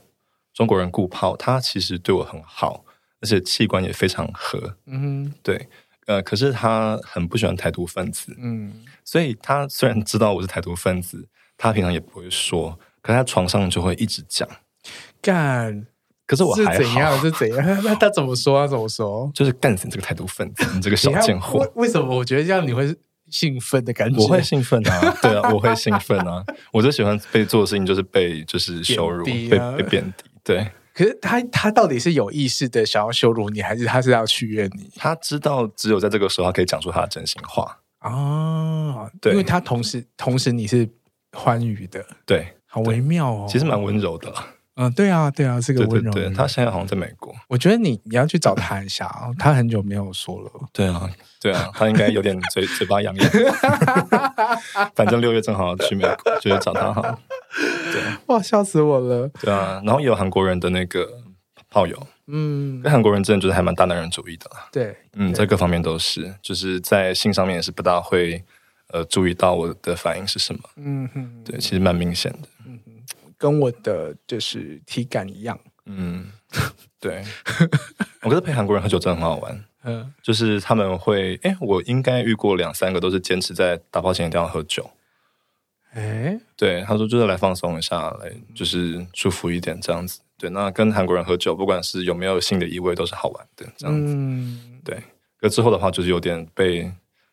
[0.54, 2.84] 中国人顾炮，他其实对我很好。
[3.22, 5.68] 而且器官也非常合，嗯，对，
[6.06, 14.48] 呃，可是他很不喜欢台独分子，嗯，所以他虽然知道我是台独分子，他平常也不会说，可是他床上就会一直讲，
[15.20, 15.86] 干，
[16.26, 17.20] 可是我还，是怎样？
[17.20, 17.62] 是怎样？
[17.84, 18.60] 那他怎么说？
[18.60, 19.30] 啊怎么说？
[19.34, 21.70] 就是干死你这个台独分子，你这个小贱货！
[21.74, 22.16] 为什么？
[22.16, 22.96] 我觉得这样你会
[23.28, 24.18] 兴奋的感觉？
[24.18, 30.70] 我会兴奋啊，对啊，我会兴奋啊， 我最喜欢被做的事情就是被就是羞辱，被被贬低，对。
[30.92, 34.90] 可是他他到底是有意识的想要羞辱你，还是他是要取悦你？
[34.96, 40.88] 他知道只有在这个时候，他可以讲出他的真心话哦，对，因为他同时同时你是
[41.32, 44.32] 欢愉的，对，好微妙哦，其实蛮温柔的。
[44.76, 46.12] 嗯，对啊，对啊，是个温柔的。
[46.12, 47.34] 对，对，对，他现在好像在美国。
[47.48, 50.50] 我觉得你你要去找他一下啊，他很久没有说了。
[50.72, 53.30] 对啊，对啊，他应该有点嘴 嘴巴痒痒。
[54.96, 57.02] 反正六月正好要去美国，就去找他好。
[57.92, 59.28] 对，哇，笑死我了。
[59.40, 61.08] 对啊，然后也有韩国人的那个
[61.68, 64.50] 炮友，嗯，跟韩国人真的就是还蛮大男人主义的。
[64.72, 68.42] 对，嗯，在各方面都是，就是在性上面也是不大会
[68.92, 70.60] 呃注意到我的反应是什么。
[70.76, 72.48] 嗯哼，对，其实蛮明显的。
[72.66, 72.92] 嗯哼，
[73.36, 75.58] 跟我的就是体感一样。
[75.86, 76.30] 嗯，
[77.00, 77.24] 对，
[78.22, 79.64] 我觉得陪韩国人喝酒真的很好玩。
[79.82, 84.88] 嗯，就是他们会，哎，我应该遇过两三个都是坚持在打炮前一定要喝酒。
[85.92, 90.20] 哎，对，他说就是来放松一下，来就是舒服一点这样子。
[90.38, 94.14] 对，那跟韩国人喝酒，不管是有没有性的意味，都是好玩的这样子。
[94.14, 95.02] 嗯，对。
[95.38, 96.90] 可之后的话，就是有点被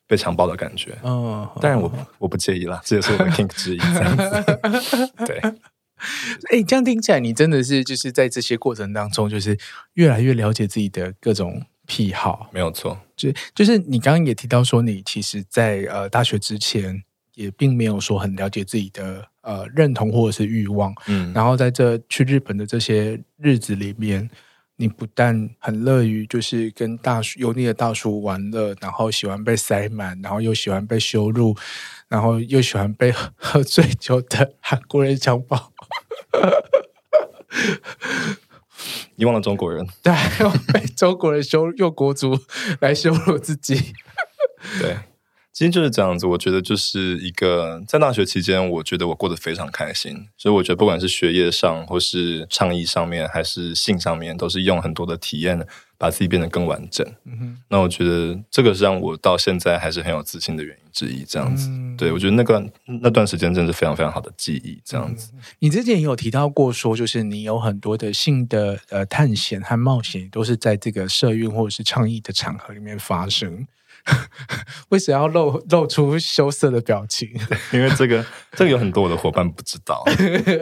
[0.07, 0.97] 被强暴的感觉。
[1.03, 3.77] 嗯，当然我我不介意啦，这也是我的 kink 之一。
[3.77, 5.39] 这样子，对。
[6.51, 9.57] 哎，这样听起来，你真的是就是在这些过程当中，就是
[9.93, 12.49] 越来越了解自己的各种癖好。
[12.51, 17.03] 没有错，就就是你刚刚也提到说，你其实在，在呃大学之前。
[17.37, 24.27] 也并没有说很了解自己的呃认同或者是欲望，嗯，然后在这去日本的这些日子里面，
[24.75, 31.55] 你不但很乐于就是跟大叔油腻的大叔玩乐，然后喜欢被塞满，然后又喜欢被羞辱，
[32.07, 35.71] 然后又喜欢被喝 醉酒的韩国人强暴，
[39.15, 39.87] 你忘了中国人？
[40.01, 40.11] 对，
[40.73, 42.39] 被中国人羞辱，用国族
[42.79, 43.93] 来羞辱自己，
[44.81, 44.97] 对。
[45.57, 46.27] 其实就是这样子。
[46.27, 50.27] 我觉得就是一个在大学期间，我觉得我过得非常开心。
[50.37, 55.65] 所以我觉得不管是学业上，或是倡议上面，还是性上面，都是用很多的体验。
[55.99, 61.25] 把自己变得更完整，嗯哼，那我觉得这个是让我到现在还是很有自信的原因之一。
[61.25, 62.69] 这样子，嗯、对我觉得那段
[63.01, 64.79] 那段时间真的是非常非常好的记忆。
[64.85, 73.65] 这样子，你之前也有提到过，说就是你有很多的性的呃探险和冒险，都是在这个社运或者是倡议的场合里面发生。
[74.89, 77.29] 为什么要露露出羞涩的表情？
[77.73, 80.03] 因为这个这个有很多我的伙伴不知道，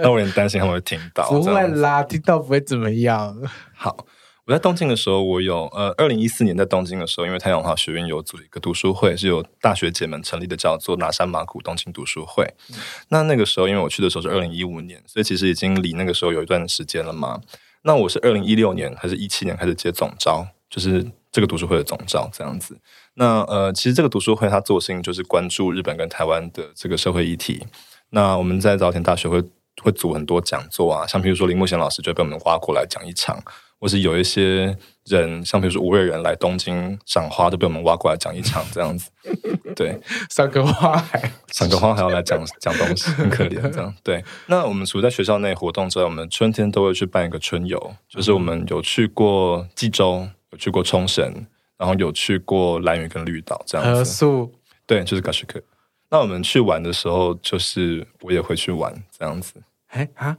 [0.01, 1.27] 那我有点担心他们会听到。
[1.31, 3.35] 不会啦，听到不会怎么样。
[3.75, 4.05] 好。
[4.47, 12.45] 我在东京的时候，我有呃，二零一四年在东京的时候，因为太阳花学院有组一个读书会，是由大学姐们成立的，叫做拿山马古东京读书会。
[12.69, 12.75] 嗯、
[13.09, 17.41] 那那个时候，因为我去的时候是二零一五年，所以其实已经离那个时候有一段时间了嘛。
[17.81, 21.03] 那我是二零一六年还是一七年开始接总招，就是
[21.35, 22.79] 这个读书会的总召这样子。
[23.15, 27.67] 那呃，其实这个读书会它做的事情就是关注日本跟台湾的这个社会议题。
[28.11, 29.43] 那我们在早田大学会
[29.83, 33.37] 会组很多讲座啊，像比如说林木贤老师就被我们挖过来讲一场。
[33.77, 39.11] 或是有一些人，像比如说吴瑞仁来东京赏花，都被我们挖过来讲一场这样子。
[39.75, 43.93] 对，赏个花还赏个花还要来讲讲东西，很可怜这样。
[44.01, 51.45] 对，那我们除了在学校内活动之外，我们春天都会去办一个春游，就是我们有去过济州，有去过冲绳，
[51.77, 53.93] 然后有去过兰屿跟绿岛这样子。
[53.93, 54.53] 合宿
[54.87, 55.61] 对，就是嘎什克。
[56.09, 59.61] 那我们去玩的时候，就是我也会去玩这样子。
[59.87, 60.37] 哎啊，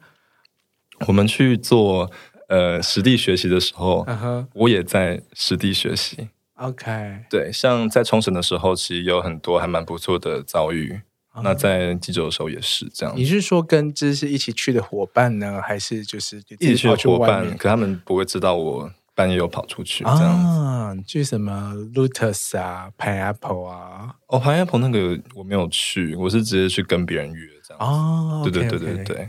[1.07, 2.11] 我们去做。
[2.49, 4.47] 呃，实地学习的时候，uh huh.
[4.55, 6.29] 我也在实地学习。
[6.55, 10.93] OK，对，像在冲绳的时候，其实有很多还蛮不错的遭遇。
[11.35, 11.43] Uh huh.
[11.43, 13.13] 那在济州的时候也是这样。
[13.17, 17.57] 你是说跟就是一起去的伙伴呢，还是就是一起去的伙伴？
[17.57, 20.47] 可他们不会知道我半夜有跑出去这样子。
[20.61, 24.15] 啊，去什么 Lotus 啊，Pineapple 啊？
[24.29, 27.85] 哦，Pineapple 那个我没有去，我是直接去跟别人约这样子。
[27.85, 29.29] 哦，对对对对对。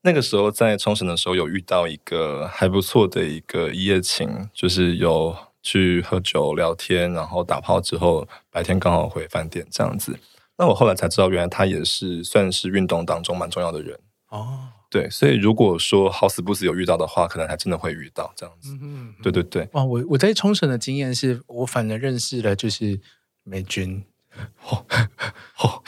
[0.00, 10.18] 那个时候在冲绳的时候，有遇到一个还不错的一个一夜情，就是有去喝酒聊天，然后打炮之后，白天刚好回饭店这样子。
[10.56, 13.98] 那我后来才知道，原来他也是算是运动当中蛮重要的人
[14.30, 14.68] 哦。
[14.90, 18.76] 对，所以如果说好死不死有遇到的话，可能还真的会遇到这样子。
[18.80, 19.68] 嗯对对对。
[19.72, 23.00] 哇，我我在冲绳的经验是我反而认识了就是
[23.44, 24.04] 美军。
[24.68, 24.86] 哦，
[25.52, 25.82] 好，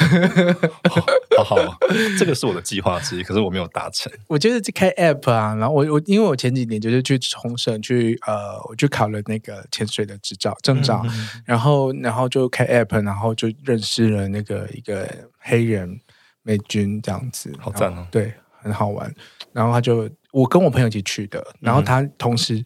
[1.37, 1.79] 好好，
[2.19, 4.13] 这个是我的计划之一，可是我没有达成。
[4.27, 16.01] 我就是开 app 啊，然后我我因为我前几年就是去冲绳去呃，我去考了那个潜水的执照证照，嗯、然后然后就开 app，然后就认识了那个一个黑人
[16.43, 19.13] 美军这样子，好赞哦，对，很好玩。
[19.53, 22.63] 然后他就我跟我朋友一起去的，然后他同时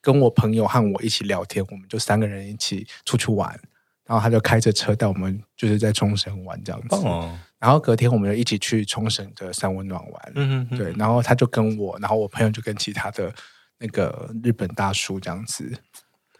[0.00, 3.58] 跟我朋友和我一起聊天，我们就三个人一起出去玩。
[4.04, 6.94] 然后他就开着车带我们，就是在冲绳玩这样子。
[6.94, 10.68] 哦、然后隔天我们就一起去冲绳的三温暖玩。
[10.78, 13.34] 对，然后他就跟我，然后我朋友就跟其他的
[13.78, 15.76] 那个日本大叔这样子，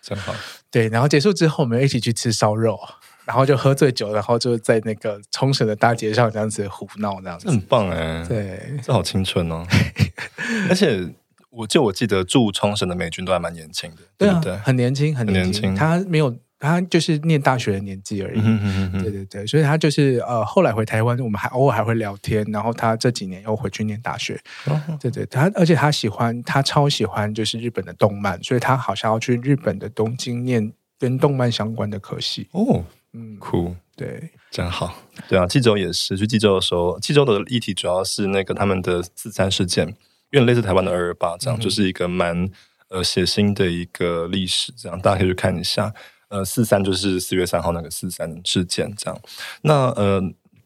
[0.01, 0.33] 真好。
[0.71, 2.79] 对，然后结束之后，我们一起去吃烧肉，
[3.27, 7.49] 然后就喝醉酒，然后就在那个冲绳的大街上这样子胡闹，这样子。
[7.49, 9.67] 很棒哎，对，这好青春哦。
[10.71, 11.07] 而且
[11.51, 14.53] 我就我记得住冲绳的美军都还蛮年轻的，对啊对？
[14.53, 16.35] 啊、很年轻，很年轻，年轻他没有。
[16.59, 22.43] 他就是念大学的年纪而已，嗯、哼哼对对对，所以他就是呃，后来回台湾，我们还偶尔还会聊天。
[22.51, 32.49] 然后他这几年又回去念大学，哦、对对，他而且他喜欢，他超喜欢就是日本的动漫，所以他好像要去日本的东京念跟动漫相关的科系。
[32.53, 32.83] 哦，
[33.13, 34.95] 嗯，酷，对，真好。
[35.29, 39.87] 对啊，济州也是去济州的时候，济州的议题主要是那个他们的四三事件，
[40.31, 42.51] 有点类似台湾的二二八这样，嗯、就是一个蛮
[42.89, 45.93] 呃血腥的一个历史，这样大家可以去看一下。
[46.29, 49.21] 呃，四三就是四月三号那个四三事件，这样。
[49.63, 50.21] 那呃，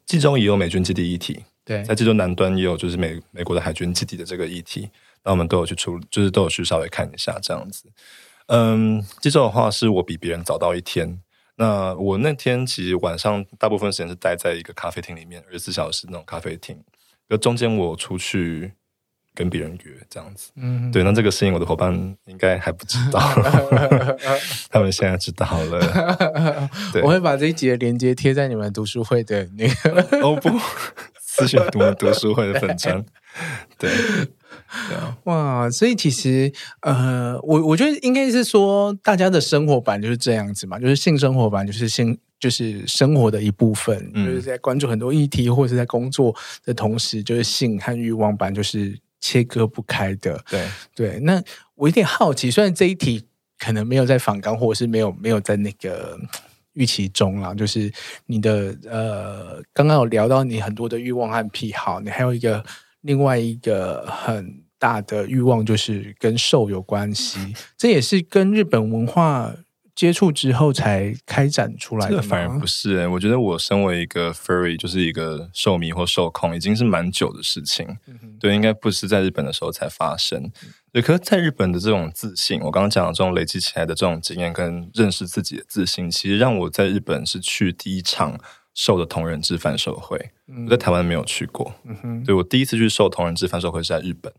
[0.07, 4.89] 济州也有美军基地议题，对，在济州南端也有就是美美国的海军基地的这个议题，
[5.23, 7.85] 那我们都有去出，就是都有去稍微看一下这样子。
[8.47, 11.21] 嗯，济州的话是我比别人早到一天，
[11.61, 16.83] 那我那天其实晚上大部分时间是待在一个咖啡厅里面，二十四小时那种咖啡厅，
[17.29, 18.73] 而中间我出去。
[19.33, 21.95] 跟别人约这样子，嗯，对，那这个事情我的伙伴
[22.27, 23.21] 应该还不知道，
[24.69, 25.81] 他们现在知道了。
[26.93, 30.51] 对，我会把这一集的链接贴在你们读书会的那个哦不，
[31.21, 33.03] 私讯读读书会的粉专。
[33.79, 33.89] 对，
[35.25, 36.53] 哇，所以其实
[36.83, 48.99] 呃，我我觉得应该是说，大家的生活版就是这样子嘛，就是性生活版就是性就是生活的一部分，嗯、就是在关注很多议题或者是在工作的同时，就是性和欲望版就是。
[49.23, 51.21] 切割不开的，对对。
[51.21, 51.43] 那
[51.75, 53.23] 我有点好奇，虽然这一题
[53.59, 56.19] 可能没有在访纲，或者是没有没有在那个
[56.73, 57.53] 预期中啦。
[57.53, 57.93] 就是
[58.25, 62.65] 你的呃，刚刚有聊到你很多的欲望和癖好，你还有一个
[63.03, 67.55] 另外一个很大的欲望，就是跟瘦有关系。
[67.77, 69.55] 这也是跟日本文化。
[69.93, 73.07] 接触之后才开展出来的，这个反而不是。
[73.09, 77.87] 我觉得我身为一个 furry，就是一个兽迷或兽控，已经是蛮久的事情。
[78.39, 80.45] 对，应该不是在日本的时候才发生。
[80.63, 88.41] 嗯、对，可是在日本的这种自信，我刚刚讲的这种累积起来的这种经验跟认识自己的自信，其实让我在日本是去第一场
[88.81, 90.17] 兽的同人志贩售会。
[90.49, 91.75] 嗯、我在台湾没有去过。
[91.85, 94.33] 嗯哼，对，我第一次去受同人志贩售会是在日本。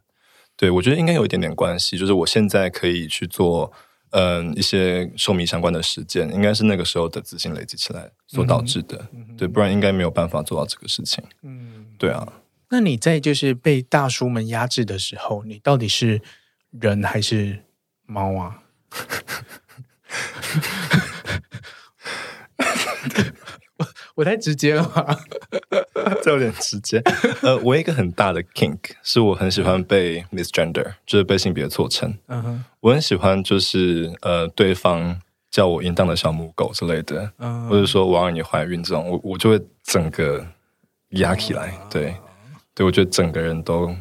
[0.57, 3.71] 对，我觉得应该有一点点关系，就是我现在可以去做。
[4.13, 11.23] 嗯，一些受迷相关的实践，应该是那个时候的自信累积起来所导致的，对，不然应该没有办法做到这个事情。
[11.43, 12.27] 嗯，对啊。
[12.69, 16.21] 那你在就是被大叔们压制的时候，你到底是
[16.71, 17.63] 人还是
[18.05, 18.63] 猫啊？
[24.15, 25.17] 我太直接了吧？
[26.21, 27.01] 这有点直接。
[27.41, 32.17] 呃，我有一个很大的 kink 是我很喜欢被 misgender，就是被性别错称。
[32.27, 40.45] 嗯哼，我很喜欢就是呃，对方叫我淫荡的小母狗之类的，嗯、或者说我让你怀孕这种，我我就会整个
[41.11, 41.73] 压起来。
[41.81, 42.15] 嗯、对，
[42.75, 43.95] 对我觉得整个人都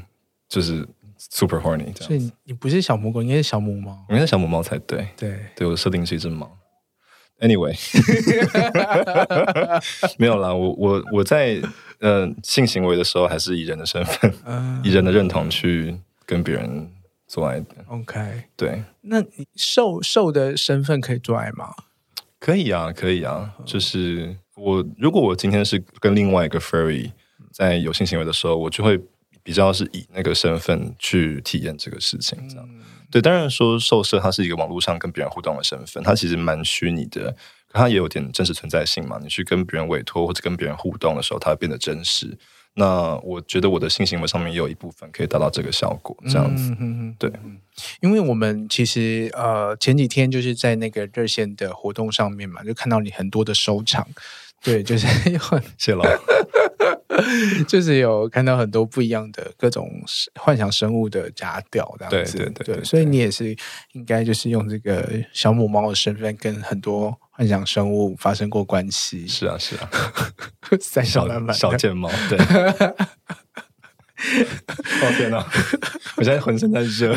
[0.49, 0.87] 就是
[1.19, 2.09] super horny 这样。
[2.09, 5.07] 所以你不是小母狗，应该是小母猫，应该是小母猫才对。
[5.17, 6.57] 对，对我设定是一只猫。
[7.41, 7.75] Anyway，
[10.19, 11.59] 没有啦，我我我在
[11.99, 16.91] 呃性行为的时候，还是以人的身份，嗯、以人的认同去跟别人
[17.27, 17.67] 做爱的。
[17.89, 18.83] OK，对。
[19.01, 21.75] 那你兽兽的身份可以做爱吗？
[22.39, 23.55] 可以啊，可以啊。
[23.65, 27.11] 就是我如果我今天是跟另外一个 furry
[27.53, 29.01] 在有性行为的时候，我就会
[29.43, 32.69] 比较是以那个身份去体验这个事情，这样。
[32.71, 32.81] 嗯
[33.11, 37.35] 对，当然说兽社它是一个网络上跟别人互动的身份，它其实蛮虚拟的，
[37.69, 39.19] 可它也有点真实存在性嘛。
[39.23, 42.39] 你去跟别人委托或者跟别人互动的时候，它会变得真实。
[42.75, 46.73] 那我觉得我的性行为上面也有一部分可以达到这个效果，这样子。
[47.19, 47.31] 对，
[48.01, 54.07] 因为我们其实呃前几天就是在那个热线的活动上面嘛，就看到你很多的收藏。
[54.63, 55.41] 对，就是 有
[55.79, 56.05] 谢了。
[57.69, 59.91] 就是有看到很多不一样的各种
[60.37, 63.55] 幻想生物的假屌这样子，对对对，所以你也是
[63.93, 69.27] 应该就是用这个小母猫的身份跟很多幻想生物发生过关系。
[69.27, 69.91] 是啊是啊，
[70.81, 72.39] 三小小贱猫，对。
[75.03, 75.45] 哦天哪！
[76.17, 77.15] 我现在浑身在热。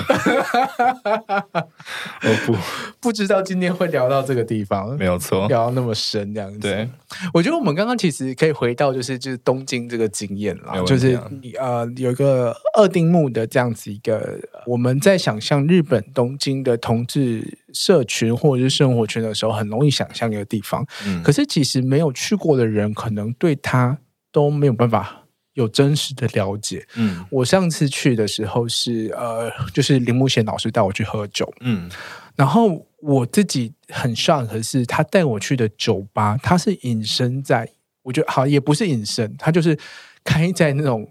[2.23, 2.55] 我 不
[3.01, 6.59] 不知道今天会聊到这个地方，没有错，聊到那么深这样子。
[6.59, 6.89] 对，
[7.33, 11.19] 我觉得我们刚刚其实可以回到就是就是东京这个经验啦，啊、就是
[11.59, 20.85] 呃有一个二丁目的这样子一个，我们在想象日本东京的同志社群或者是生活圈的时候，很容易想象一个地方。
[21.05, 23.97] 嗯，可是其实没有去过的人，可能对他
[24.31, 25.22] 都没有办法。
[25.53, 31.89] 有真实的了解，嗯，我上次去的时候是呃，就是林木贤老师带我去喝酒，嗯，
[32.35, 37.69] 然后我自己很 shock 的是他带我去的酒吧，他是隐身在，
[38.01, 39.77] 我觉得好也不是隐身，他就是
[40.23, 41.07] 开在那种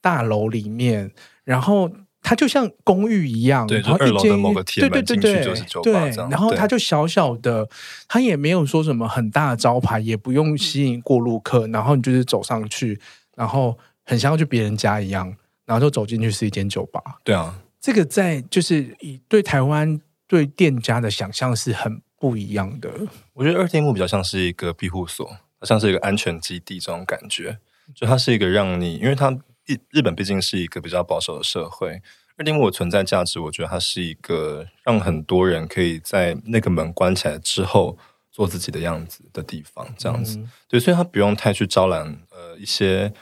[0.00, 1.12] 大楼里面，
[1.44, 1.88] 然后
[2.20, 7.68] 他就像公寓一样，对，然后二楼的某个铁门进去就是酒吧，对，然后他就小小的，
[8.08, 12.98] 他也没有说什么很大的招牌，也不用吸引过路客，然后你就是走上去。
[13.36, 17.00] 然后很像要去别人家一样，然后就走进去是一间酒吧。
[17.22, 22.90] 对啊，这个在就是以对台湾对店家的想象是很不一样的。
[23.32, 27.58] 我觉得二丁目比较像是一个庇护所，像是一个安全基地这种感觉。
[27.94, 29.30] 就它是一个让你，因为它
[29.66, 32.00] 日日本毕竟是一个比较保守的社会，
[32.38, 37.98] 二丁目的存在价值，我觉得它是一个让很多人可以在那个门关起来之后
[38.34, 39.86] 做自己的样子的地方。
[39.96, 42.58] 这样子，嗯、对，所以他不用太去招揽呃。
[42.58, 43.12] 一些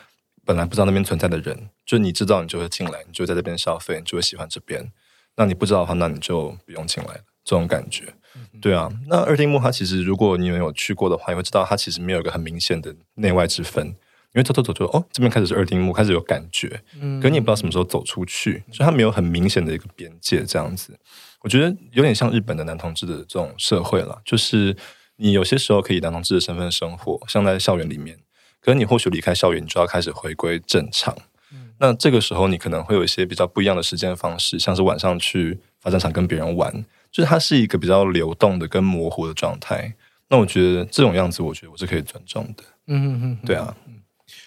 [0.45, 4.91] 本来不知道那边存在的人，就你知道，你就会进来，你就会在这边消费，你就会喜欢这边。
[5.37, 7.21] 那你不知道的话，那你就不用进来了。
[7.45, 8.15] 这种感觉，
[8.61, 8.89] 对啊。
[9.09, 13.87] 那二丁目它其实，如果你有去过的话，你会知道它其实没有一个很明显的内外之分。
[14.35, 20.43] 因为走走走就哦，这边开始是二丁目，开始有感觉，嗯，可你也不知道什么时候走出去，所以它没有很明显的一个边界。
[20.45, 20.99] 这样子，
[21.43, 24.75] 我觉得有点像日本的男同志的这种社会了，就是
[25.23, 28.19] 你有些时候可以男同志的身份生活，像在校园里面。
[28.61, 31.17] 可是你或许离开校园，你就要开始回归正常。
[31.53, 39.95] 嗯、那这个时候，你可能会有一些比较不一样的时间方式，像是晚上去发展场跟别人玩，就是它是一个比较流动的跟模糊的状态。
[40.29, 42.65] 那我觉得这种样子，我觉得我是可以尊重的。
[42.89, 43.77] 嗯嗯嗯，对啊，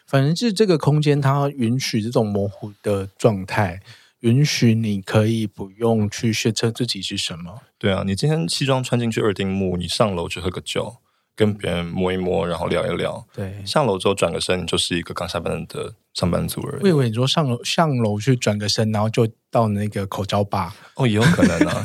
[0.07, 3.79] 反正就是这个空间它允许这种模糊的状态，
[4.25, 7.61] 允许你可以不用去宣称自己是什么。
[7.77, 10.97] 对啊，你今天西装穿进去二丁目，你上楼去喝个酒。
[11.37, 13.27] 跟别人摸一摸，然后聊一聊。
[13.33, 16.83] 对，上楼之后转个身，你就是一个刚下班的上班族而已。
[16.83, 20.73] 我以为你说上楼上楼去转个身，然后就到那个口罩吧？
[20.95, 21.83] 哦，也有可能啊。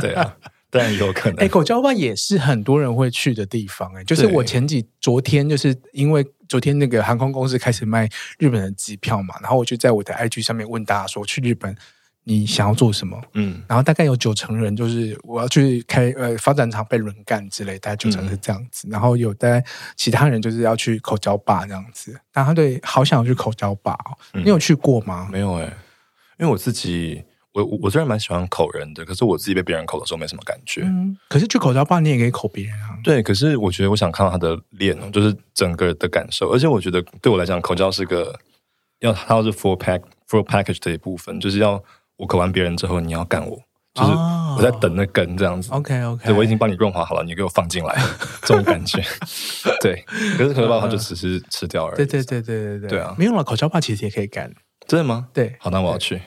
[0.00, 0.40] 对啊，当
[0.76, 1.36] 然有可能。
[1.38, 3.92] 哎，口交吧也是很多人会去的地方。
[3.94, 8.08] 哎，就是我前几昨天就是因为昨天那个航空公司开始卖
[8.38, 11.76] 日本的机票嘛，然后我就在我的 IG 上面问大家说去日本。
[12.28, 13.16] 你想要做什么？
[13.34, 18.88] 嗯，然后大概有九成人就是我要去开呃发展厂被轮干之类，大概九成是这样子。
[18.88, 19.62] 嗯、然后有的
[19.94, 22.20] 其他人就是要去口交吧这样子。
[22.32, 25.28] 但他对好想要去口交吧哦，嗯、你有去过吗？
[25.30, 25.76] 没有哎、欸，
[26.40, 27.22] 因为我自己
[27.62, 30.82] 我我虽然蛮喜欢口人的，可是我自己被别人口的时候没什么感觉。
[30.82, 32.98] 嗯，可是去口交吧你也可以口别人啊。
[33.02, 36.50] 对，可是我觉得我想看到他的脸，就是整个的感受。
[36.50, 38.38] 而且我觉得对我来讲，口交是个
[39.00, 41.82] 要它是 full pack full package 的一部分，就是要。
[42.18, 43.54] 我口完别人之后，你要干我，
[43.92, 44.10] 就是
[44.56, 45.70] 我在等那根这样子。
[45.70, 47.94] OK OK，对，我已经帮你润滑好了，你给我放进来，
[48.40, 49.02] 这种感觉。
[49.82, 50.02] 对，
[50.38, 51.96] 可是口交吧它就只是吃掉而已。
[51.96, 54.50] 对对对对对对，对啊，没有了，口交吧其实也可以干。
[54.86, 55.28] 真的吗？
[55.32, 56.20] 对，好，那我要去。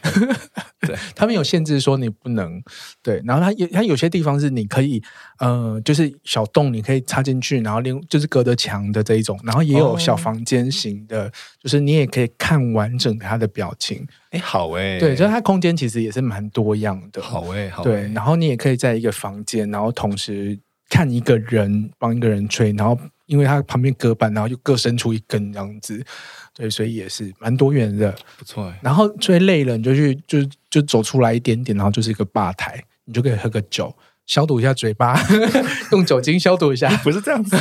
[0.82, 2.62] 对， 他们有限制说你不能
[3.02, 5.02] 对，然后它有它有些地方是你可以，
[5.40, 11.32] 呃，就是小洞你可以插进去，然后另就是隔着墙的这一种，然后也有小房间型的，哦、
[11.62, 14.06] 就是你也可以看完整他的表情。
[14.32, 17.22] 哎，好哎，对，就是它空间其实也是蛮多样的。
[17.22, 17.84] 好哎，好。
[17.84, 26.04] 对，然后你也可以在一个房间，然后同时看一个人帮一个人吹，然后因为他旁边隔板，然后就各伸出一根这样子。
[26.60, 28.70] 对，所以也是蛮多元的，不错。
[28.82, 30.40] 然后最累了，你就去，就
[30.70, 33.96] 就走出来一点点，然后就是一个吧台，你就可以喝个酒，
[34.26, 35.18] 消毒一下嘴巴，
[35.94, 37.56] 用酒精消毒一下，不是这样子。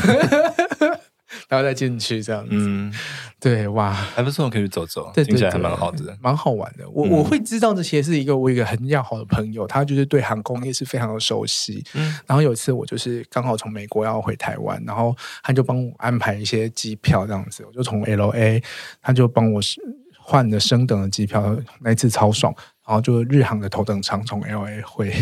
[1.49, 2.93] 然后再进去这样子，嗯，
[3.39, 6.89] 对，哇，还不错，可以去走走，对对对，听起来还蛮好的，蛮好玩的。
[6.91, 11.85] 我、嗯、我会知道这些是一个我一个很要好的朋友，他就是对航空业是非常的熟悉。
[11.95, 18.63] 嗯，然后有一次我就是刚好从美国要回台湾，然后他就帮我安排一些机票这样子，我就从 LA，
[19.03, 19.61] 他就帮我
[20.19, 22.55] 换了升等的机票，那一次超爽。
[22.87, 25.13] 然后就日航的头等舱从 LA 回，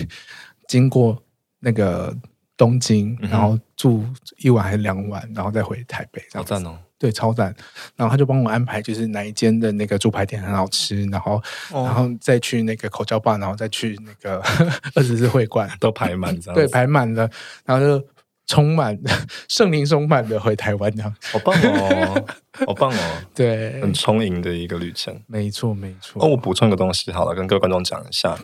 [0.68, 1.20] 经过
[1.60, 2.16] 那个。
[2.56, 4.04] 东京，然后住
[4.38, 6.54] 一晚还是两晚，然后再回台北，这样子。
[6.54, 6.78] 好赞哦！
[6.98, 7.54] 对，超赞。
[7.94, 11.34] 然后他就帮我安排，就是哪一间的那个猪排店很好吃，然后，
[11.70, 14.40] 哦、然后再去那个口交吧，然后再去那个
[14.96, 17.28] 二十四会馆， 都排满，对，排满了，
[17.66, 18.06] 然后就
[18.46, 18.98] 充满
[19.46, 22.26] 圣灵充满的回台湾，这样好棒哦，
[22.66, 25.22] 好棒哦， 对，很充盈的一个旅程。
[25.26, 26.24] 没错，没错。
[26.24, 28.38] 哦，我补充一个东西，好了，跟各位观众讲一下，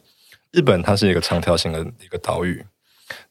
[0.51, 2.63] 日本它是一个长条形的一个岛屿。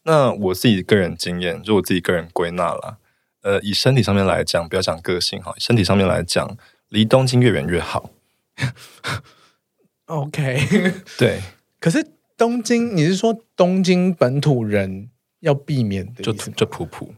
[0.04, 2.98] 那我自己个人经验，就我自己个人归纳了，
[3.42, 6.56] 呃，以身体上面来讲，不要讲个性哈，身体上面来讲，
[6.88, 8.10] 离东京越远越好。
[10.06, 10.58] OK，
[11.18, 11.40] 对。
[11.80, 12.06] 可是
[12.36, 15.10] 东京，你是说东京本土人
[15.40, 17.14] 要避免的就就普普。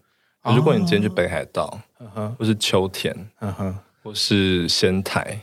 [0.55, 3.15] 如果你今天去北海道，哦、或是秋田，
[4.03, 5.41] 或是仙台，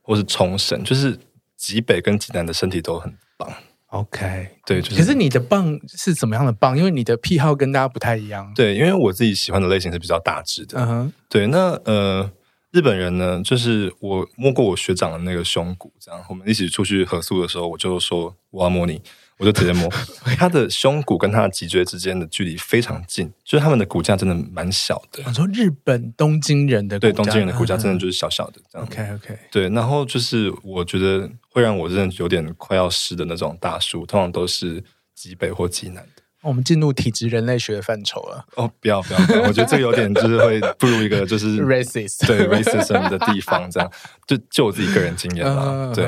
[0.00, 1.18] 或是冲绳，就是
[1.56, 3.52] 极北跟极南的身体都很棒。
[3.88, 4.96] OK，对，就是。
[4.96, 6.76] 可是你的棒是怎么样的棒？
[6.76, 8.52] 因为你的癖好跟大家不太一样。
[8.54, 10.78] 对，因为我自己喜欢的类型是比较大只的。
[10.80, 11.12] 嗯哼、uh，huh.
[11.28, 11.46] 对。
[11.46, 12.30] 那呃，
[12.72, 19.00] 日本人呢，就是我摸过我学长的那个胸骨，这样我们一起出去合宿的时候，我就说我要摸你。
[19.38, 19.86] 我就直接摸
[20.38, 25.22] 他的胸骨跟他的脊椎之间的距离非常近，就是他们的骨架真的蛮小的。
[25.26, 28.86] 我说日本东京人的骨架，对东京人的骨架真的就是小小的这样。
[28.86, 34.82] OK OK，对，然后就是我觉得会让我真的有点快要湿的那种大叔，通常都是
[35.14, 36.22] 极北或极南的。
[36.42, 38.46] 我们进入体质人类学的范畴了。
[38.54, 43.92] 哦，不要不要不要，我觉得这个有点就是会步入一个就是 racist 对 racism 的地方，这样
[44.26, 45.90] 就就我自己个人经验啦。
[45.94, 46.06] 对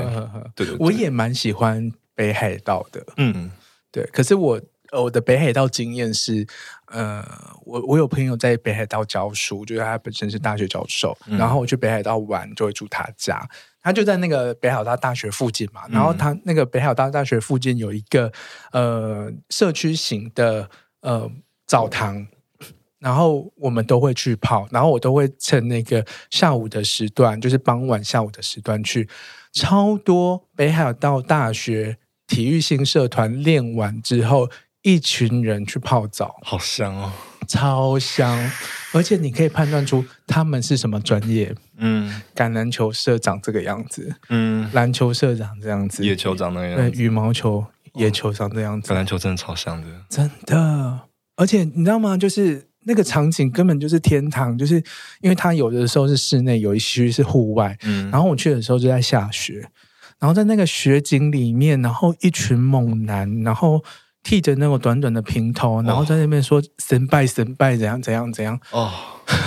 [0.55, 1.93] 对对，我也蛮喜欢。
[2.19, 3.49] 北海道的，嗯，
[3.93, 4.03] 对。
[4.12, 4.61] 可是我
[4.91, 6.45] 我的北海道经验是，
[6.87, 7.25] 呃，
[7.64, 13.49] 我我有朋友在北海道教书，就是他本身是大学教授，嗯、然后我去北海道玩就会住他家，
[13.81, 15.83] 他就在那个北海道大学附近嘛。
[15.91, 18.33] 然后他那个北海道大学附近有一个
[18.73, 20.69] 呃社区型的
[21.03, 21.31] 呃
[21.69, 22.27] 澡堂，
[22.99, 29.09] 然后我们都会去泡，然后我都会趁那个下午的时段，就是傍晚下午的时段去，
[29.53, 31.99] 超多北海道大学。
[32.29, 34.49] 体育性社团练完之后，
[34.83, 37.12] 一群人去泡澡，好香哦，
[37.49, 38.39] 超香！
[38.93, 41.53] 而且你可以判断出他们是什么专业。
[41.79, 47.64] 嗯，橄榄球社长这个样子，嗯，篮球社长这样子，野球长那样子，对，羽毛球、
[47.95, 48.93] 野球长这样子。
[48.93, 51.01] 橄榄球真的超香的，真的。
[51.37, 52.16] 而且你知道吗？
[52.16, 54.83] 就是那个场景根本就是天堂，就是
[55.20, 57.76] 因为它有的时候是室内，有一区是户外。
[57.85, 59.66] 嗯，然后我去的时候就在下雪。
[60.19, 63.83] 然后在那个雪景里面，然后一群猛男，然后
[64.23, 68.91] 剃着那个短短的平头，然后在那边说神拜神拜怎样怎样怎样哦。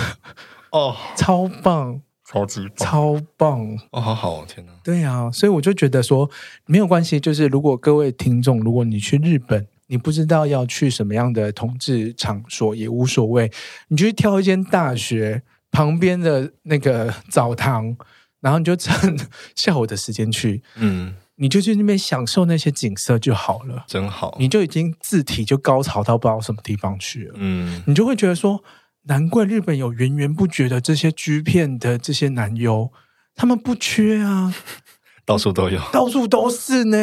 [0.72, 2.76] 哦，超棒，超级棒。
[2.78, 3.60] 超棒
[3.90, 4.72] 哦，好好天哪！
[4.82, 6.30] 对啊，所以我就觉得说
[6.64, 13.52] 没有关系，就是如果各位听众，如果你去日本，你不知道要去什么样的同志场所也无所谓，
[13.88, 17.94] 你就去挑一间大学旁边的那个澡堂，
[18.42, 19.16] 然后你就趁
[19.56, 21.14] 下午的时间去，嗯。
[21.36, 24.36] 你就去那边享受那些景色就好了，真好。
[24.38, 28.62] 你就已经字体就高潮到不知道什么地方去了，嗯，你就会觉得说，
[29.04, 32.92] 难怪日本有源源不绝的这些 G 片的这些男优，
[33.34, 34.54] 他们不缺啊，
[35.24, 36.96] 到处都有，到处都是呢。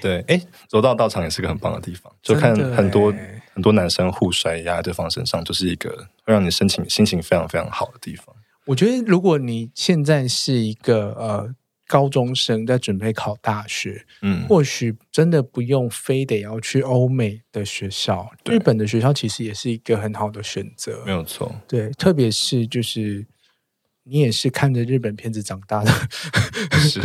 [0.00, 3.14] 对，哎，柔道道场也是个很棒的地方，就看很多
[3.52, 5.90] 很多男生互摔压在对方身上，就是一个
[6.24, 8.33] 会让你心情心情非常非常好的地方。
[8.66, 11.54] 我觉得如果你现在是一个呃。
[11.86, 21.54] 高中生在准备考大学，嗯，或许真的不用非得要去欧美的学校，日本的学校其实也是一个很好的选择，没有错。
[21.68, 23.24] 对，特别是就是
[24.04, 25.90] 你也是看着日本片子长大的，
[26.88, 27.00] 是。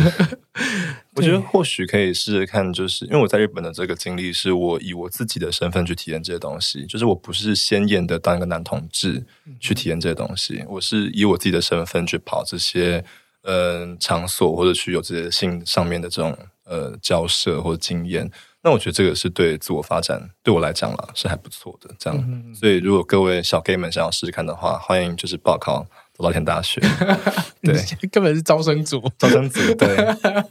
[1.14, 9.26] 我觉得或许可以试试看，就是因为我在日本的这个经历，是我以我自己的身份去体验这些东西，就是我不是鲜艳的当一个男同志
[9.58, 13.04] 去体验这些东西，我是以我自己的身份去跑这些。
[13.42, 18.30] 呃，场所或者去有这些性上面的这种呃交涉或者经验，
[18.62, 21.88] 那我觉得这个是对自我发展对我来讲啦是还不错的。
[21.98, 25.86] 这样，嗯、所以如果各位小 gay 们想要试试看的话，欢迎就是报考
[26.20, 26.80] 早稻田大学。
[27.62, 27.74] 对，
[28.08, 29.96] 根本是招生组，招生组对，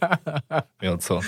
[0.82, 1.22] 没有错。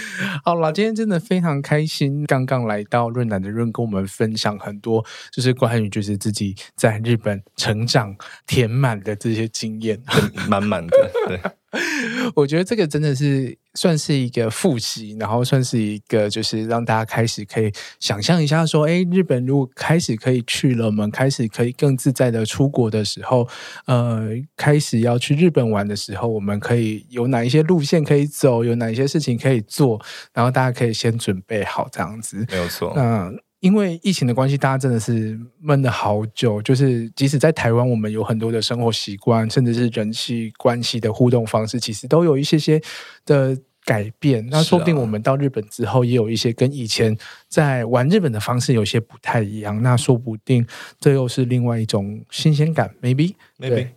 [0.43, 8.15] 好了，今天真的非常开心，刚刚来到润南的润，跟我们分享很多，就是关于就是自己在日本成长
[8.47, 10.01] 填满的这些经验，
[10.47, 11.39] 满满的，对。
[12.35, 23.47] 我觉得这个真的是算是一个复习，然后算是一个就是让大家开始可以想象一下，说，哎，日本如果开始可以去了，我们开始可以更自在的出国的时候，
[23.85, 29.99] 呃，开始要去日本玩的时候，我们可以有哪一些路线可以走，有哪一些事情可以做，
[30.33, 33.39] 然后大家可以先准备好这样子，没有错，嗯。
[33.61, 36.61] 因为疫情的关系，大家真的是闷了好久。
[36.61, 42.81] 就是即使在台湾，我们有很多的生活习惯，甚至是人际关系的互动方式，其实都有一些些
[43.23, 43.55] 的
[43.85, 44.45] 改变。
[44.49, 47.15] 那说不定我们到日本之后，也有一些跟以前
[47.47, 49.79] 在玩日本的方式有些不太一样。
[49.83, 50.65] 那说不定
[50.99, 52.93] 这又是另外一种新鲜感。
[52.99, 53.35] Maybe。
[53.61, 53.89] Maybe，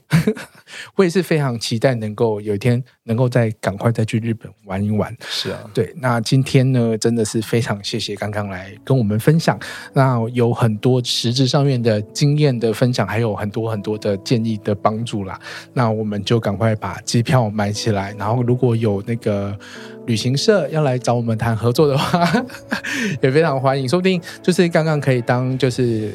[0.94, 5.16] 我也是非常期待能够有一天能够再赶快再去日本玩一玩。
[5.26, 5.90] 是啊，对。
[5.96, 9.58] 那今天呢，真的是非常谢谢刚刚来跟我们分享。
[9.94, 15.40] 那有很多实质上面的经验的分享，还有很多很多的建议的帮助啦。
[15.72, 18.14] 那我们就赶快把机票买起来。
[18.18, 19.58] 然后如果有那个
[20.04, 22.30] 旅行社要来找我们谈合作的话，
[23.22, 23.88] 也非常欢迎。
[23.88, 26.12] 说不定就是刚刚可以当就是。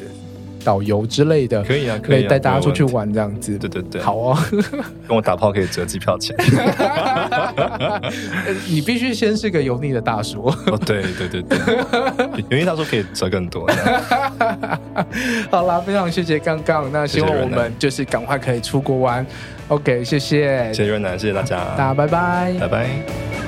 [0.64, 3.56] 导游之类的可以啊，可以带大家出去玩这样子。
[3.58, 4.38] 对对对，好哦，
[5.08, 6.36] 跟我打炮可以折机票钱。
[8.68, 10.44] 你必须先是个油腻的大叔。
[10.66, 11.58] 哦，对对对对，
[12.50, 13.68] 油腻大叔可以折更多。
[15.50, 19.24] 好啦，非常谢谢刚刚，那希望我们就是赶快可以出国玩。
[19.68, 23.39] OK，谢谢，谢谢润南，谢谢大家，大家拜拜，拜拜。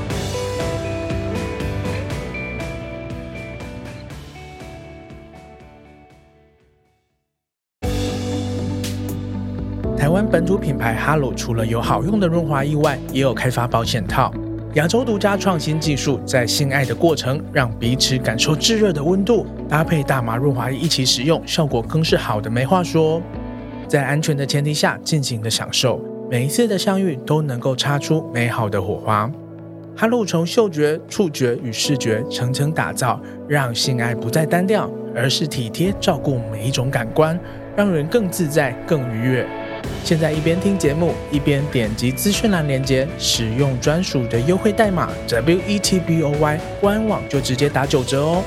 [10.32, 14.32] 本土品牌哈鲁除了有好用的润滑液外，也有开发保险套。
[14.76, 23.20] 亚洲独家创新技术，在性爱的过程让彼此感受炙热的温度，搭配大麻润滑液一起使用，效果更是好的没话说。
[23.86, 29.30] 在安全的前提下，尽情的享受，每一次的相遇都能够擦出美好的火花。
[29.94, 37.38] 哈露从嗅觉、触觉与视觉层层打造，让性爱不再单调，而是体贴照顾每一种感官，
[37.76, 39.46] 让人更自在、更愉悦。
[40.04, 48.42] 现在一边听节目，一边点击资讯栏链接，使用专属的优惠代码 WETBOY，官网就直接打九折哦。